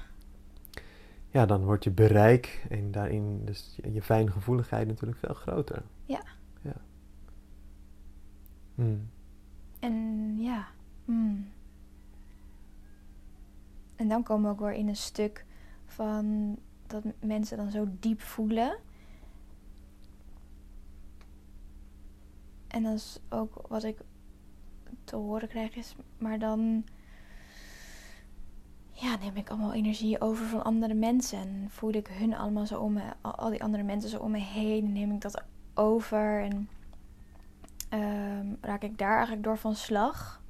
[1.31, 5.81] Ja, dan wordt je bereik en daarin dus je, je fijngevoeligheid natuurlijk veel groter.
[6.05, 6.21] Ja.
[8.79, 9.09] Hmm.
[9.79, 10.67] en ja.
[11.05, 11.47] hmm.
[13.95, 15.45] En dan komen we ook weer in een stuk
[15.85, 18.77] van dat mensen dan zo diep voelen.
[22.67, 23.97] En dat is ook wat ik
[25.03, 26.83] te horen krijg is, maar dan
[28.91, 32.79] ja, neem ik allemaal energie over van andere mensen en voel ik hun allemaal zo
[32.79, 36.43] om me, al die andere mensen zo om me heen, en neem ik dat over
[36.43, 36.69] en
[37.89, 40.41] ehm, raak ik daar eigenlijk door van slag.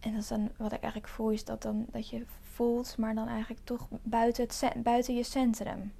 [0.00, 3.14] En dat is dan wat ik eigenlijk voel, is dat dan dat je voelt, maar
[3.14, 5.92] dan eigenlijk toch buiten, het, buiten je centrum.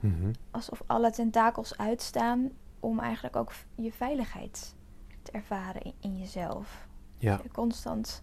[0.00, 0.32] Mhm.
[0.50, 4.74] Alsof alle tentakels uitstaan om eigenlijk ook je veiligheid
[5.22, 6.88] te ervaren in, in jezelf.
[7.18, 7.40] Ja.
[7.42, 8.22] Je constant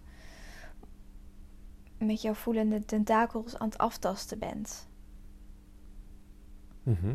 [1.98, 4.88] met jouw voelende tentakels aan het aftasten bent.
[6.82, 7.14] Mhm.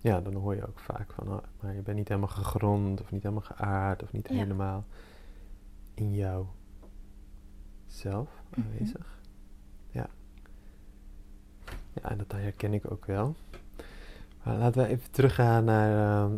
[0.00, 3.10] Ja, dan hoor je ook vaak van, oh, maar je bent niet helemaal gegrond of
[3.12, 4.34] niet helemaal geaard of niet Ja.
[4.34, 4.84] helemaal
[5.94, 6.46] in jou
[7.86, 8.60] zelf Mhm.
[8.66, 9.18] aanwezig.
[9.90, 10.06] Ja.
[11.92, 13.34] Ja, en dat herken ik ook wel.
[14.42, 16.36] Maar laten we even teruggaan naar ehm,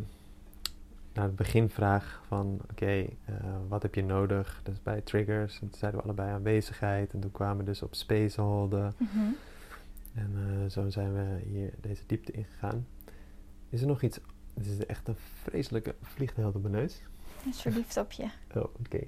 [1.13, 2.87] naar het beginvraag van oké,
[3.25, 3.35] eh,
[3.69, 4.61] wat heb je nodig?
[4.63, 7.95] Dus bij triggers, en toen zeiden we allebei aanwezigheid en toen kwamen we dus op
[7.95, 8.95] space holden.
[8.99, 9.19] Mhm.
[10.15, 12.87] En eh, zo zijn we hier deze diepte ingegaan.
[13.69, 14.21] Is er nog iets?
[14.55, 17.03] Dit is echt een vreselijke vliegt heel op mijn neus.
[17.43, 18.29] Hij is verliefd op je.
[18.57, 19.05] Oh, oké.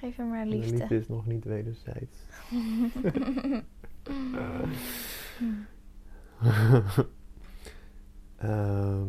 [0.00, 0.76] Geef hem maar De liefde.
[0.76, 2.18] liefde is nog niet wederzijds.
[8.36, 9.08] Ehm,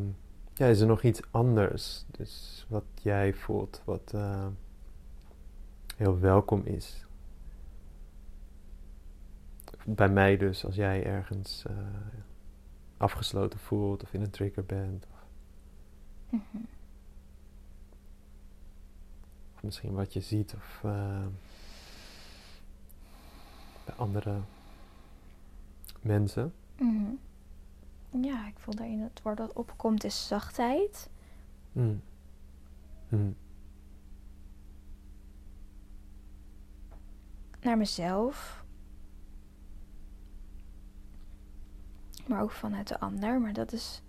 [0.54, 2.06] ja, is er nog iets anders?
[2.12, 4.48] Dus wat jij voelt, wat eh,
[5.96, 7.05] heel welkom is.
[9.88, 11.76] Bij mij dus, als jij ergens eh,
[12.98, 15.08] afgesloten voelt of in een trigger bent.
[16.30, 16.64] Mhm.
[19.56, 21.26] Of misschien wat je ziet of eh,
[23.86, 24.40] bij andere
[26.02, 26.54] mensen.
[26.78, 27.12] Mhm.
[28.22, 31.10] Ja, ik voel daarin het woord dat opkomt is zachtheid.
[31.72, 32.02] Mm.
[33.10, 33.36] Mm.
[37.62, 38.65] Naar mezelf.
[42.28, 43.42] Maar ook vanuit de ander.
[43.42, 44.02] Maar dat is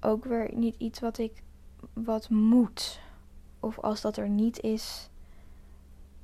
[0.00, 1.42] ook weer niet iets wat ik
[1.92, 3.00] wat moet.
[3.60, 5.08] Of als dat er niet is,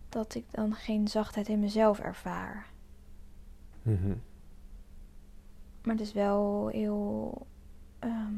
[0.09, 2.67] dat ik dan geen zachtheid in mezelf ervaar.
[3.83, 4.15] Mhm.
[5.83, 7.47] Maar het is wel heel
[7.99, 8.35] ehm,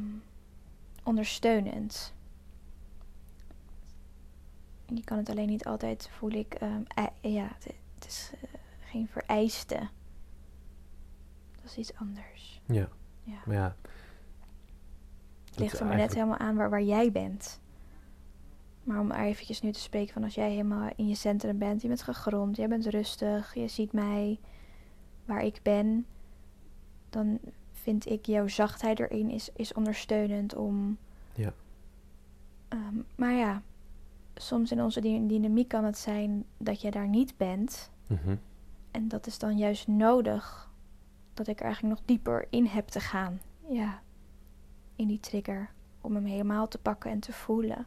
[1.03, 2.13] ondersteunend.
[4.85, 8.48] Je kan het alleen niet altijd, voel ik, ehm, ei- ja, het, het is eh,
[8.89, 9.75] geen vereiste.
[11.55, 12.61] Dat is iets anders.
[12.65, 12.87] Ja,
[13.23, 13.37] Ja.
[13.45, 13.75] maar ja.
[15.49, 17.59] Het ligt er maar net helemaal aan waar, waar jij bent.
[18.83, 21.87] Maar om eventjes nu te spreken van als jij helemaal in je centrum bent, je
[21.87, 24.39] bent gegrond, jij bent rustig, je ziet mij
[25.25, 26.05] waar ik ben,
[27.09, 27.39] dan
[27.71, 30.97] vind ik jouw zachtheid erin is, is ondersteunend om.
[31.35, 31.53] Ja.
[32.67, 33.61] Ehm, maar ja,
[34.35, 37.89] soms in onze dy- dynamiek kan het zijn dat je daar niet bent.
[38.07, 38.35] Mhm.
[38.91, 40.69] En dat is dan juist nodig
[41.33, 43.41] dat ik er eigenlijk nog dieper in heb te gaan.
[43.67, 44.01] Ja,
[44.95, 45.69] in die trigger.
[46.01, 47.85] Om hem helemaal te pakken en te voelen.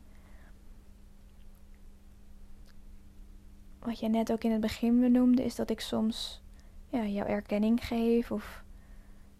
[3.78, 6.42] Wat jij net ook in het begin benoemde, is dat ik soms
[6.88, 8.30] ja, jouw erkenning geef.
[8.30, 8.64] Of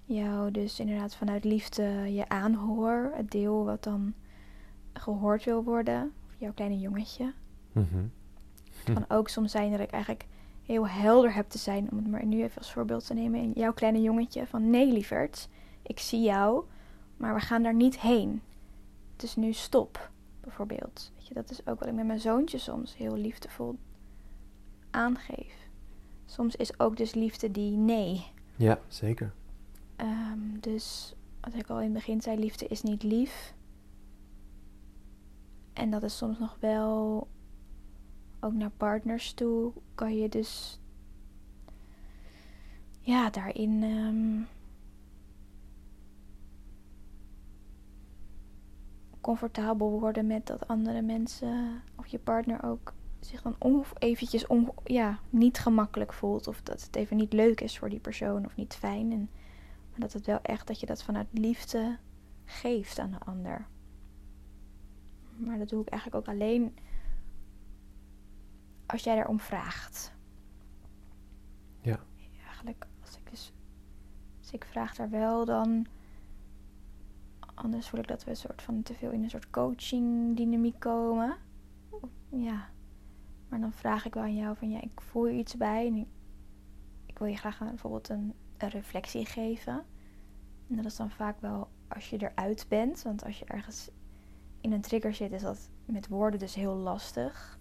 [0.05, 3.12] jou dus inderdaad vanuit liefde je aanhoor.
[3.14, 4.14] Het deel wat dan
[4.92, 6.12] gehoord wil worden.
[6.27, 7.33] Of jouw kleine jongetje.
[7.72, 8.05] Mhm.
[8.85, 10.27] Het kan ook soms zijn dat ik eigenlijk
[10.66, 13.53] heel helder heb te zijn, om het maar nu even als voorbeeld te nemen, in
[13.55, 15.48] jouw kleine jongetje van nee lieverd,
[15.83, 16.64] ik zie jou,
[17.16, 18.42] maar we gaan daar niet heen.
[19.16, 21.12] Dus nu stop, bijvoorbeeld.
[21.14, 23.79] Weet je, dat is ook wat ik met mijn zoontje soms heel liefdevol
[24.90, 25.68] aangeef.
[26.25, 28.27] Soms is ook dus liefde die nee.
[28.57, 29.33] Ja, zeker.
[29.96, 33.55] Ehm, dus wat ik al in het begin zei, liefde is niet lief.
[35.72, 37.27] En dat is soms nog wel,
[38.42, 40.81] ook naar partners toe, kan je dus,
[43.00, 44.42] ja, daarin ehm,
[49.20, 54.70] comfortabel worden met dat andere mensen of je partner ook zich dan on, eventjes on,
[54.85, 56.46] ja, niet gemakkelijk voelt.
[56.46, 59.12] Of dat het even niet leuk is voor die persoon of niet fijn.
[59.12, 59.31] En
[59.90, 61.98] maar dat het wel echt dat je dat vanuit liefde
[62.44, 63.66] geeft aan de ander.
[65.37, 66.74] Maar dat doe ik eigenlijk ook alleen
[68.87, 70.14] als jij daarom vraagt.
[71.81, 72.01] Ja.
[72.45, 73.53] Eigenlijk als ik dus.
[74.38, 75.87] Als ik vraag daar wel dan.
[77.55, 80.81] Anders voel ik dat we een soort van te veel in een soort coaching dynamiek
[80.81, 81.37] komen.
[82.29, 82.71] Ja.
[83.49, 85.87] Maar dan vraag ik wel aan jou van ja, ik voel je iets bij.
[85.87, 86.09] En ik,
[87.07, 89.85] ik wil je graag een, bijvoorbeeld een, een reflectie geven.
[90.68, 93.03] En dat is dan vaak wel als je eruit bent.
[93.03, 93.90] Want als je ergens
[94.61, 97.59] in een trigger zit, is dat met woorden dus heel lastig.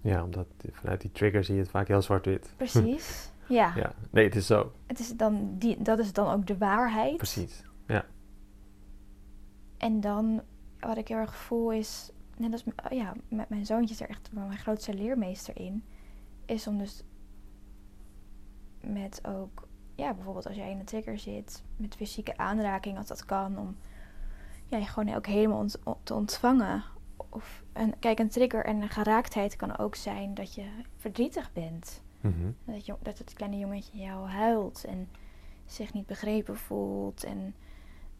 [0.00, 2.52] Ja, omdat vanuit die trigger zie je het vaak heel zwart-wit.
[2.56, 3.30] Precies.
[3.48, 3.72] ja.
[3.76, 4.72] Ja, nee, het is zo.
[4.86, 7.16] Het is dan die, dat is dan ook de waarheid.
[7.16, 7.66] Precies.
[9.78, 10.42] En dan,
[10.80, 14.08] wat ik heel erg voel is, net als m- ja, met mijn zoontje is er
[14.08, 15.84] echt mijn grootste leermeester in,
[16.44, 17.02] is om dus
[18.80, 23.24] met ook, ja, bijvoorbeeld als jij in een trigger zit, met fysieke aanraking, als dat
[23.24, 23.76] kan, om
[24.66, 26.82] ja, je gewoon ook helemaal ont- on- te ontvangen.
[27.28, 32.02] Of, en, kijk, een trigger en een geraaktheid kan ook zijn dat je verdrietig bent.
[32.20, 32.50] Mhm.
[32.64, 35.08] Dat, je, dat het kleine jongetje jou huilt en
[35.66, 37.54] zich niet begrepen voelt en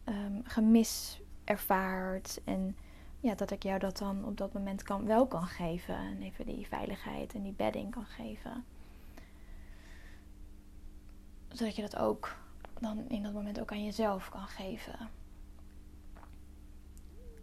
[0.03, 2.41] ehm, gemis ervaart.
[2.43, 2.75] En
[3.19, 5.95] ja, dat ik jou dat dan op dat moment kan, wel kan geven.
[5.95, 8.65] En even die veiligheid en die bedding kan geven.
[11.47, 12.37] Zodat je dat ook
[12.79, 15.09] dan in dat moment ook aan jezelf kan geven.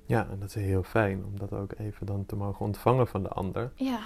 [0.06, 3.22] Ja, en dat is heel fijn om dat ook even dan te mogen ontvangen van
[3.22, 3.70] de ander.
[3.74, 3.98] Ja.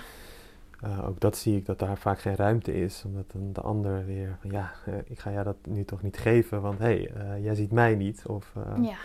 [0.85, 4.05] Uh, ook dat zie ik dat daar vaak geen ruimte is, omdat dan de ander
[4.07, 7.13] weer van ja, uh, ik ga jou dat nu toch niet geven, want hé, hey,
[7.39, 8.27] uh, jij ziet mij niet.
[8.27, 8.97] Of, ja.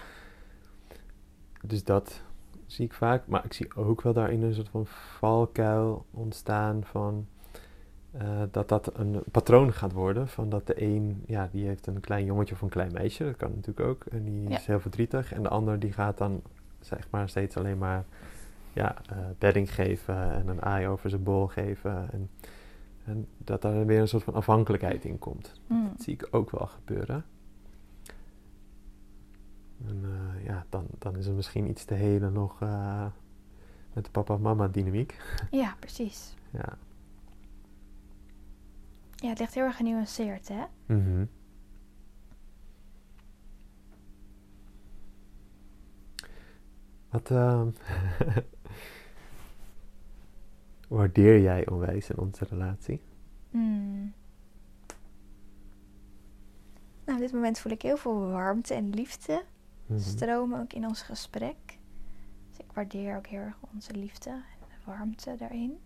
[1.62, 2.22] Dus dat
[2.66, 7.28] zie ik vaak, maar ik zie ook wel daarin een soort van valkuil ontstaan van
[8.52, 10.28] dat dat een patroon gaat worden.
[10.28, 13.36] Van dat de een, ja, die heeft een klein jongetje of een klein meisje, dat
[13.36, 14.58] kan natuurlijk ook, en die Ja.
[14.58, 15.34] is heel verdrietig.
[15.34, 16.42] En de ander die gaat dan
[16.86, 18.06] zeg maar steeds alleen maar
[18.74, 22.12] ja, eh, bedding geven en een aai over zijn bol geven.
[22.12, 22.30] En,
[23.04, 25.62] en dat daar weer een soort van afhankelijkheid in komt.
[25.68, 25.90] Mm.
[25.92, 27.26] Dat zie ik ook wel gebeuren.
[29.88, 33.06] En eh, ja, dan, dan is er misschien iets te helen nog eh,
[33.94, 35.22] met de papa-mama dynamiek.
[35.52, 36.34] Ja, precies.
[36.50, 36.78] Ja.
[39.16, 40.64] Ja, het ligt heel erg genuanceerd, hè?
[40.86, 41.26] Mhm.
[47.16, 47.70] Wat ehm,
[50.98, 53.02] waardeer jij onwijs in onze relatie?
[53.50, 54.14] Hmm.
[57.06, 59.44] Nou, op dit moment voel ik heel veel warmte en liefde
[59.86, 60.00] Mhm.
[60.00, 61.80] stromen ook in ons gesprek.
[62.50, 65.78] Dus ik waardeer ook heel erg onze liefde en de warmte daarin.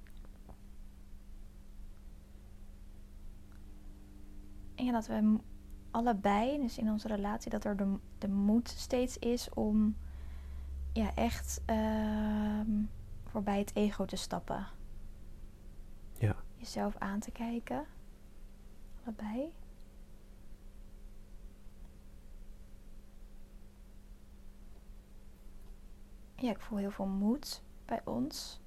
[4.75, 5.37] En ja, dat we
[5.91, 9.95] allebei, dus in onze relatie, dat er de, de moed steeds is om
[10.93, 12.83] ja, echt ehm,
[13.23, 14.67] voorbij het ego te stappen.
[16.13, 16.35] Ja.
[16.55, 17.85] Jezelf aan te kijken.
[19.03, 19.53] Allebei.
[26.35, 28.59] Ja, ik voel heel veel moed bij ons.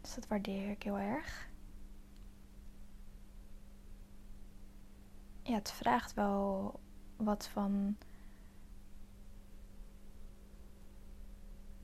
[0.00, 1.48] Dus dat waardeer ik heel erg.
[5.42, 6.80] Ja, het vraagt wel
[7.16, 7.96] wat van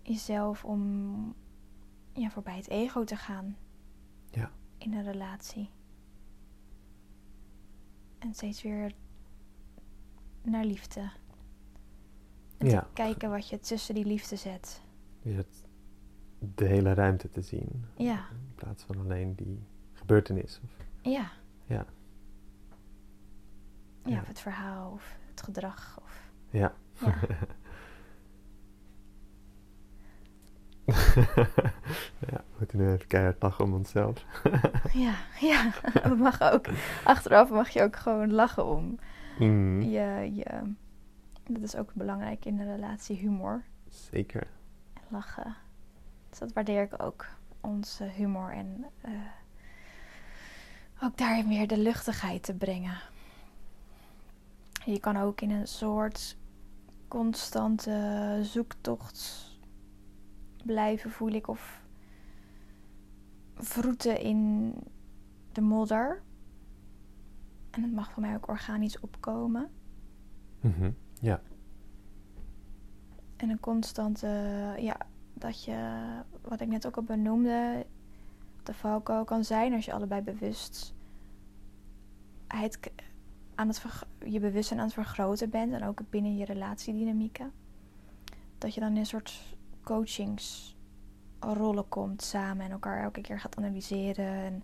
[0.04, 1.34] jezelf om
[2.12, 3.56] ja, voorbij het ego te gaan.
[4.30, 4.50] Ja.
[4.78, 5.70] In een relatie.
[8.18, 8.92] En steeds weer
[10.42, 11.10] naar liefde.
[12.58, 12.80] En Ja.
[12.80, 14.82] te kijken wat je tussen die liefde zet.
[15.22, 15.64] Weer het,
[16.54, 17.84] de hele ruimte te zien.
[17.96, 18.28] Ja.
[18.30, 20.60] In plaats van alleen die gebeurtenis.
[20.64, 20.70] Of,
[21.02, 21.30] Ja.
[21.66, 21.86] Ja.
[24.04, 24.20] Ja, Ja.
[24.20, 25.98] of het verhaal of het gedrag.
[26.02, 26.74] Of, ja.
[27.00, 27.14] ja.
[32.28, 34.24] ja, we moeten nu even keihard lachen om onszelf.
[34.92, 35.70] ja, ja.
[36.02, 36.66] Dat mag ook.
[37.04, 38.98] Achteraf mag je ook gewoon lachen om
[39.38, 39.80] Mhm.
[39.82, 40.74] je, je.
[41.46, 44.46] Dat is ook belangrijk in een relatie, humor Zeker.
[44.94, 45.54] en lachen.
[46.30, 47.26] Dus dat waardeer ik ook.
[47.60, 49.10] Onze humor en eh,
[51.02, 52.98] ook daarin weer de luchtigheid te brengen.
[54.84, 56.36] Je kan ook in een soort
[57.08, 59.53] constante zoektocht
[60.64, 61.82] blijven, voel ik, of
[63.54, 64.72] vroeten in
[65.52, 66.22] de modder.
[67.70, 69.70] En het mag voor mij ook organisch opkomen.
[70.60, 70.90] Mhm.
[71.20, 71.40] Ja.
[73.36, 74.26] En een constante,
[74.78, 74.96] ja,
[75.34, 76.04] dat je,
[76.42, 77.86] wat ik net ook al benoemde,
[78.62, 80.94] de valkuil kan zijn als je allebei bewust
[83.54, 83.82] aan het
[84.24, 87.52] je bewustzijn aan het vergroten bent en ook binnen je relatiedynamieken.
[88.58, 89.53] Dat je dan in een soort
[89.84, 94.26] coachingsrollen komt samen en elkaar elke keer gaat analyseren.
[94.26, 94.62] En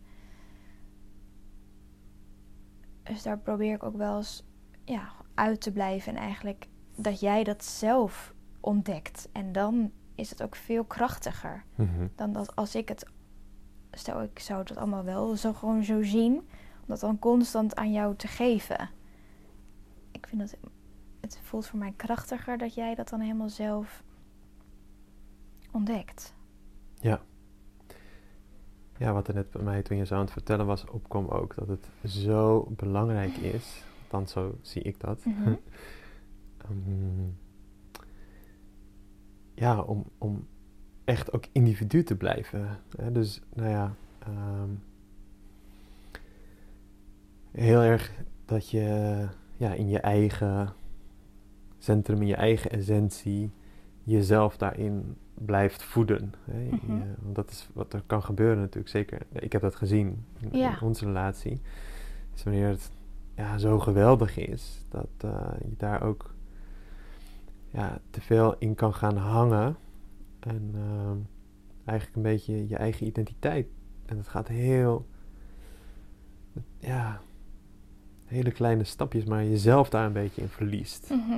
[3.03, 4.45] dus daar probeer ik ook wel eens
[4.85, 9.29] ja, uit te blijven en eigenlijk dat jij dat zelf ontdekt.
[9.33, 12.07] En dan is het ook veel krachtiger Mhm.
[12.14, 13.07] dan dat als ik het.
[13.93, 16.35] Stel, ik zou dat allemaal wel zo gewoon zo zien,
[16.81, 18.89] om dat dan constant aan jou te geven.
[20.12, 20.57] Ik vind dat
[21.21, 24.03] het voelt voor mij krachtiger dat jij dat dan helemaal zelf
[25.73, 26.35] ontdekt.
[29.01, 31.55] Ja, wat er net bij mij toen je zo aan het vertellen was, opkwam ook
[31.55, 33.85] dat het zo belangrijk is.
[34.03, 35.25] Althans, zo zie ik dat.
[35.25, 35.55] Mhm.
[36.61, 37.29] Ehm,
[39.55, 40.47] ja, om, om
[41.05, 42.79] echt ook individu te blijven.
[42.97, 43.12] Hè?
[43.12, 44.71] Dus, nou ja, ehm,
[47.51, 48.12] heel erg
[48.45, 50.73] dat je ja, in je eigen
[51.79, 53.51] centrum, in je eigen essentie,
[54.03, 56.34] jezelf daarin blijft voeden.
[56.45, 56.59] Hè?
[56.61, 57.03] Je- Mhm.
[57.22, 59.20] want dat is wat er kan gebeuren natuurlijk, zeker.
[59.32, 60.70] Ik heb dat gezien in, Ja.
[60.80, 61.61] in onze relatie.
[62.32, 62.91] Dus wanneer het
[63.36, 66.34] ja, zo geweldig is, dat eh, je daar ook
[67.70, 69.76] ja, te veel in kan gaan hangen.
[70.41, 71.16] En ehm,
[71.84, 73.66] eigenlijk een beetje je eigen identiteit.
[74.07, 75.07] En het gaat heel,
[76.78, 77.20] ja,
[78.24, 81.11] hele kleine stapjes, maar jezelf daar een beetje in verliest.
[81.11, 81.32] Mhm.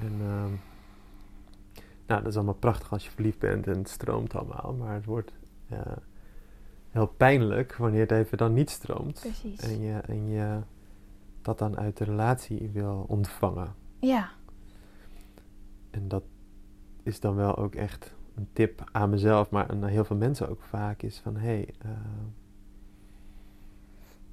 [0.00, 0.52] En ehm,
[2.08, 5.04] nou, dat is allemaal prachtig als je verliefd bent en het stroomt allemaal, maar het
[5.04, 5.32] wordt
[6.90, 9.18] heel pijnlijk wanneer het even dan niet stroomt.
[9.20, 9.60] Precies.
[9.60, 10.58] En je, en je
[11.42, 13.74] dat dan uit de relatie wil ontvangen.
[13.98, 14.28] Ja.
[15.90, 16.22] En dat
[17.02, 20.62] is dan wel ook echt een tip aan mezelf, maar aan heel veel mensen ook
[20.62, 21.90] vaak, is van hé, hey, eh,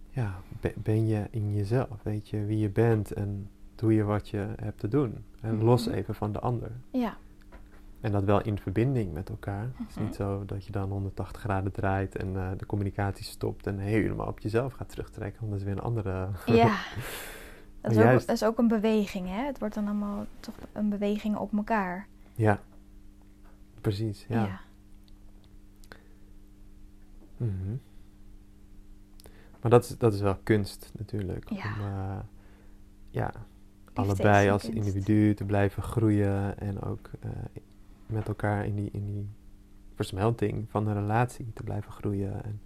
[0.09, 2.03] ja, be- ben je in jezelf?
[2.03, 5.23] Weet je wie je bent en doe je wat je hebt te doen?
[5.41, 5.95] En los Mhm.
[5.95, 6.71] even van de ander.
[6.91, 7.17] Ja.
[8.06, 9.62] En dat wel in verbinding met elkaar.
[9.76, 10.03] Het is Mhm.
[10.06, 14.28] niet zo dat je dan 180 graden draait en eh, de communicatie stopt en helemaal
[14.28, 16.30] op jezelf gaat terugtrekken, want dat is weer een andere.
[16.45, 16.76] Ja.
[17.82, 19.45] Dat is, ook, dat is ook een beweging, hè?
[19.45, 22.08] Het wordt dan allemaal toch een beweging op elkaar.
[22.36, 22.60] ja,
[23.82, 24.26] precies.
[24.30, 24.45] Ja.
[24.45, 24.60] ja.
[27.38, 27.76] Mhm.
[29.62, 31.49] Maar dat is, dat is wel kunst natuurlijk.
[31.49, 31.74] Ja.
[31.80, 32.18] Om eh,
[33.10, 33.32] ja,
[33.93, 34.78] allebei als kunst.
[34.78, 37.30] individu te blijven groeien en ook eh,
[38.06, 39.30] met elkaar in die, in die
[39.95, 42.43] versmelting van een relatie te blijven groeien.
[42.43, 42.62] En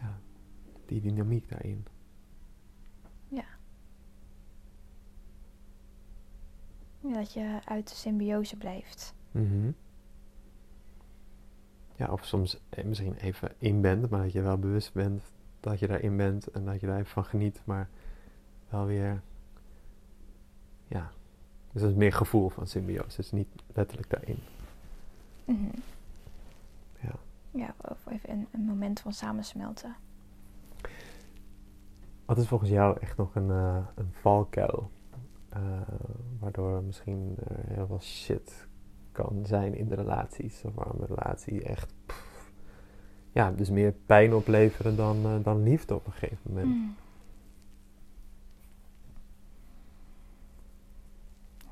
[0.00, 0.18] ja,
[0.86, 1.86] die dynamiek daarin.
[3.28, 3.44] Ja,
[7.00, 9.14] Dat je uit de symbiose blijft.
[9.30, 9.70] Mhm.
[11.96, 15.22] Ja, of soms eh, misschien even in bent, maar dat je wel bewust bent
[15.60, 17.88] dat je daarin bent en dat je daar even van geniet, maar
[18.68, 19.22] wel weer,
[20.88, 21.10] ja,
[21.72, 24.38] dus dat is meer gevoel van symbiose, dus niet letterlijk daarin.
[25.44, 25.78] Mhm.
[27.00, 27.14] Ja.
[27.50, 29.96] Ja, of even een, een moment van samensmelten.
[32.24, 34.90] Wat is volgens jou echt nog een, eh, een valkuil,
[35.48, 35.60] eh,
[36.38, 38.68] waardoor misschien er heel veel shit
[39.12, 42.52] kan zijn in de relaties, of waar een relatie echt, pff,
[43.32, 46.66] ja, dus meer pijn opleveren dan, eh, dan liefde op een gegeven moment.
[46.66, 46.94] Mm.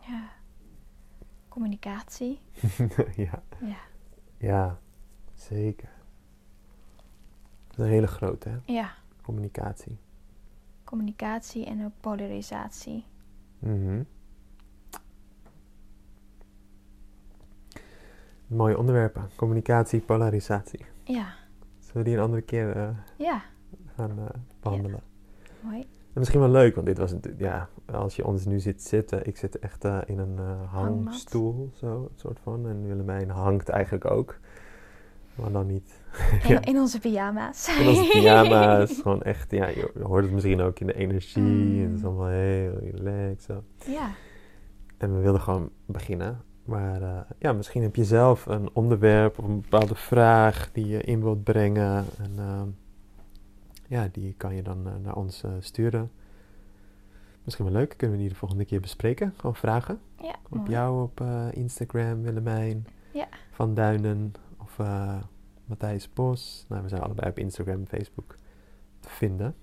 [0.09, 0.29] Ja.
[1.49, 2.41] Communicatie.
[3.17, 3.43] ja.
[3.61, 3.77] Ja.
[4.39, 4.79] ja,
[5.35, 5.89] zeker.
[7.69, 8.57] Dat is een hele grote, hè?
[8.73, 8.91] Ja.
[9.23, 9.99] Communicatie.
[10.85, 13.05] Communicatie en ook polarisatie.
[13.59, 14.03] Mhm.
[18.47, 19.29] Mooie onderwerpen.
[19.37, 20.85] Communicatie, polarisatie.
[21.05, 21.35] Ja.
[21.79, 23.43] Zullen we die een andere keer eh, Ja.
[23.95, 24.25] gaan eh,
[24.61, 25.01] behandelen?
[25.61, 25.87] Mooi.
[26.19, 29.27] En misschien wel leuk, want dit was, het- ja, als je ons nu ziet zitten,
[29.27, 32.69] ik zit echt eh, in een eh, hangstoel, zo, een soort van.
[32.69, 34.39] En Willemijn hangt eigenlijk ook.
[35.35, 36.01] Maar dan niet
[36.43, 36.65] In, Ja.
[36.65, 37.79] in onze pyjama's.
[37.81, 38.99] in onze pyjama's.
[39.03, 41.43] gewoon echt, ja, je hoort het misschien ook in de energie.
[41.43, 41.83] Mm.
[41.83, 43.43] En het is allemaal heel relaxed.
[43.43, 43.63] Zo.
[43.91, 44.09] ja.
[44.97, 46.41] En we wilden gewoon beginnen.
[46.65, 51.01] Maar eh, ja, misschien heb je zelf een onderwerp of een bepaalde vraag die je
[51.03, 52.05] in wilt brengen.
[52.19, 52.69] En ehm,
[53.89, 56.11] ja, die kan je dan eh, naar ons eh, sturen.
[57.45, 59.33] Misschien wel leuk, kunnen we die de volgende keer bespreken.
[59.37, 60.01] Gewoon vragen.
[60.23, 60.35] Ja.
[60.49, 60.71] Op mooi.
[60.71, 62.87] jou op eh, Instagram, Willemijn.
[63.13, 63.29] Ja.
[63.51, 64.77] Van Duinen of
[65.65, 66.65] Matthijs Bos.
[66.69, 68.37] Nou, we zijn allebei op Instagram en Facebook
[69.01, 69.55] te vinden.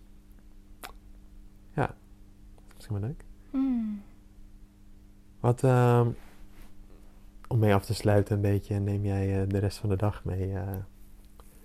[1.74, 1.96] Ja,
[2.76, 3.26] misschien wel leuk.
[3.52, 4.02] Mm.
[5.40, 6.10] Wat, ehm,
[7.48, 10.54] om mee af te sluiten een beetje, neem jij de rest van de dag mee,
[10.54, 10.68] eh,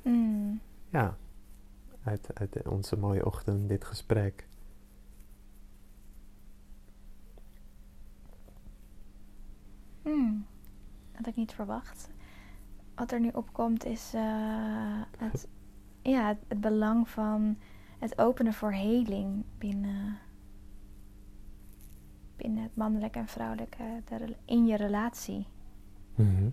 [0.02, 0.60] Mm.
[0.90, 1.16] ja,
[2.04, 4.48] uit, uit onze mooie ochtend, dit gesprek.
[10.02, 10.46] Hmm,
[11.12, 12.10] had ik niet verwacht.
[12.94, 14.22] Wat er nu opkomt is eh,
[15.18, 15.48] het,
[16.02, 17.56] ja, het, het belang van
[17.98, 20.18] het openen voor heling binnen,
[22.36, 25.46] binnen het mannelijke en vrouwelijke de in je relatie.
[26.14, 26.50] Mhm.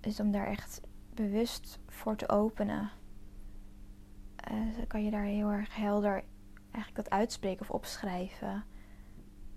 [0.00, 0.80] Dus om daar echt
[1.14, 2.90] bewust voor te openen,
[4.46, 6.24] eh, kan je daar heel erg helder
[6.70, 8.64] eigenlijk dat uitspreken of opschrijven.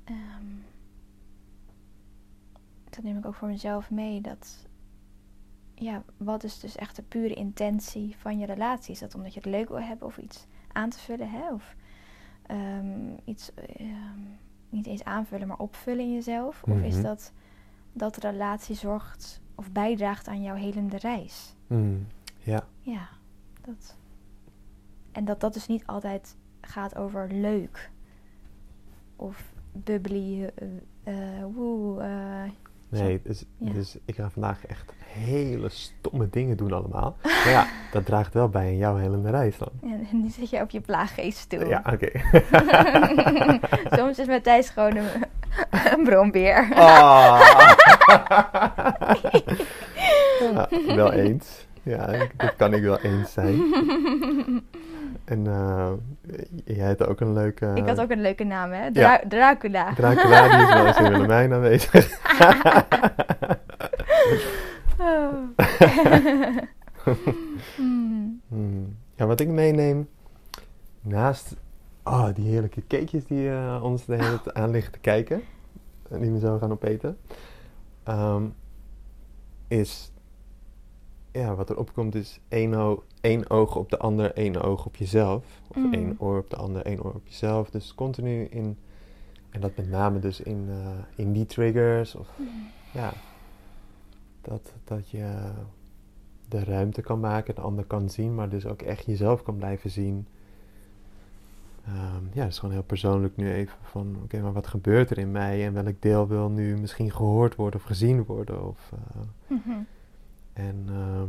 [0.03, 0.45] Ehm,
[2.89, 4.21] dat neem ik ook voor mezelf mee.
[4.21, 4.67] Dat,
[5.73, 8.91] ja, wat is dus echt de pure intentie van je relatie?
[8.93, 11.53] Is dat omdat je het leuk wil hebben of iets aan te vullen, hè?
[11.53, 11.75] Of
[12.45, 14.19] ehm, iets ehm,
[14.69, 16.63] niet eens aanvullen, maar opvullen in jezelf?
[16.63, 17.03] Of is Mhm.
[17.03, 17.31] dat
[17.93, 21.55] dat de relatie zorgt of bijdraagt aan jouw helende reis?
[21.67, 22.07] Mm,
[22.43, 23.09] Ja, Ja,
[23.61, 23.97] dat.
[25.12, 27.89] En dat dat dus niet altijd gaat over leuk.
[29.16, 30.49] Of bubbly,
[31.03, 31.14] eh,
[31.53, 32.01] woe.
[32.01, 32.51] eh,
[32.89, 33.72] nee, dus, Ja.
[33.74, 37.16] dus ik ga vandaag echt hele stomme dingen doen allemaal.
[37.24, 39.70] Maar ja, dat draagt wel bij aan jouw helende reis dan.
[39.82, 41.68] en, en nu zit je op je plaaggeeststoel.
[41.68, 42.10] Ja, oké.
[43.97, 45.07] Soms is Matthijs gewoon een,
[45.97, 46.74] een brombeer.
[46.74, 47.74] Ah.
[50.39, 51.68] ja, wel eens.
[51.84, 52.05] Ja,
[52.38, 53.62] dat kan ik wel eens zijn.
[55.30, 55.91] En eh,
[56.65, 57.71] jij hebt ook een leuke...
[57.75, 58.91] ik had ook een leuke naam, hè?
[58.91, 59.93] Dra Dracula.
[59.93, 62.19] Dracula, die is wel eens in Willemijn aanwezig.
[64.97, 65.34] oh.
[67.75, 68.41] hmm.
[68.47, 68.97] Hmm.
[69.15, 70.09] Ja, wat ik meeneem,
[71.01, 71.55] naast
[72.03, 75.41] oh, die heerlijke cakejes die uh, ons de hele tijd aan liggen te kijken,
[76.09, 77.17] en die we zo gaan opeten,
[78.07, 78.53] um,
[79.67, 80.11] is,
[81.32, 84.95] ja, wat er opkomt is één, o één oog op de ander, één oog op
[84.95, 85.45] jezelf.
[85.67, 85.93] Of Mm.
[85.93, 87.70] één oor op de ander, één oor op jezelf.
[87.70, 88.78] Dus continu in,
[89.49, 92.28] en dat met name dus in, uh, in die triggers, of
[92.91, 93.13] ja,
[94.41, 95.51] dat, dat je
[96.47, 99.89] de ruimte kan maken, de ander kan zien, maar dus ook echt jezelf kan blijven
[99.89, 100.28] zien.
[101.88, 105.09] Um, ja, het is gewoon heel persoonlijk nu even van, oké, okay, maar wat gebeurt
[105.09, 108.67] er in mij en welk deel wil nu misschien gehoord worden of gezien worden?
[108.67, 109.86] Of, uh, mm -hmm.
[110.53, 111.22] En uh,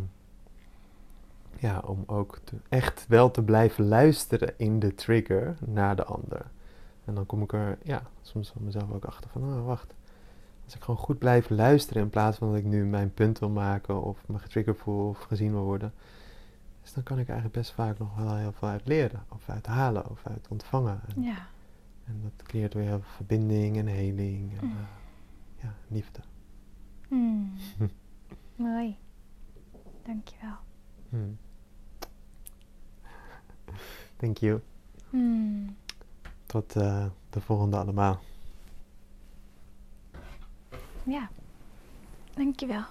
[1.60, 6.50] ja, om ook te, echt wel te blijven luisteren in de trigger naar de ander.
[7.04, 9.94] En dan kom ik er, ja, soms van mezelf ook achter van, oh, wacht.
[10.64, 13.48] Als ik gewoon goed blijf luisteren in plaats van dat ik nu mijn punt wil
[13.48, 15.92] maken of me getriggerd voel of gezien wil worden.
[16.82, 19.66] Dus dan kan ik eigenlijk best vaak nog wel heel veel uit leren, of uit
[19.66, 21.00] halen, of uit ontvangen.
[21.16, 21.46] En, ja.
[22.04, 24.72] en dat creëert weer heel veel verbinding en heling en Mm.
[24.72, 24.78] uh,
[25.62, 26.20] ja, liefde.
[27.08, 27.52] Hmm.
[28.56, 28.96] Mooi.
[30.02, 30.56] Dankjewel.
[31.08, 31.38] Hmm.
[34.20, 34.60] Thank you.
[35.10, 35.76] Hmm.
[36.46, 38.20] Tot uh, de volgende allemaal.
[41.02, 41.30] Ja.
[42.34, 42.84] Dankjewel.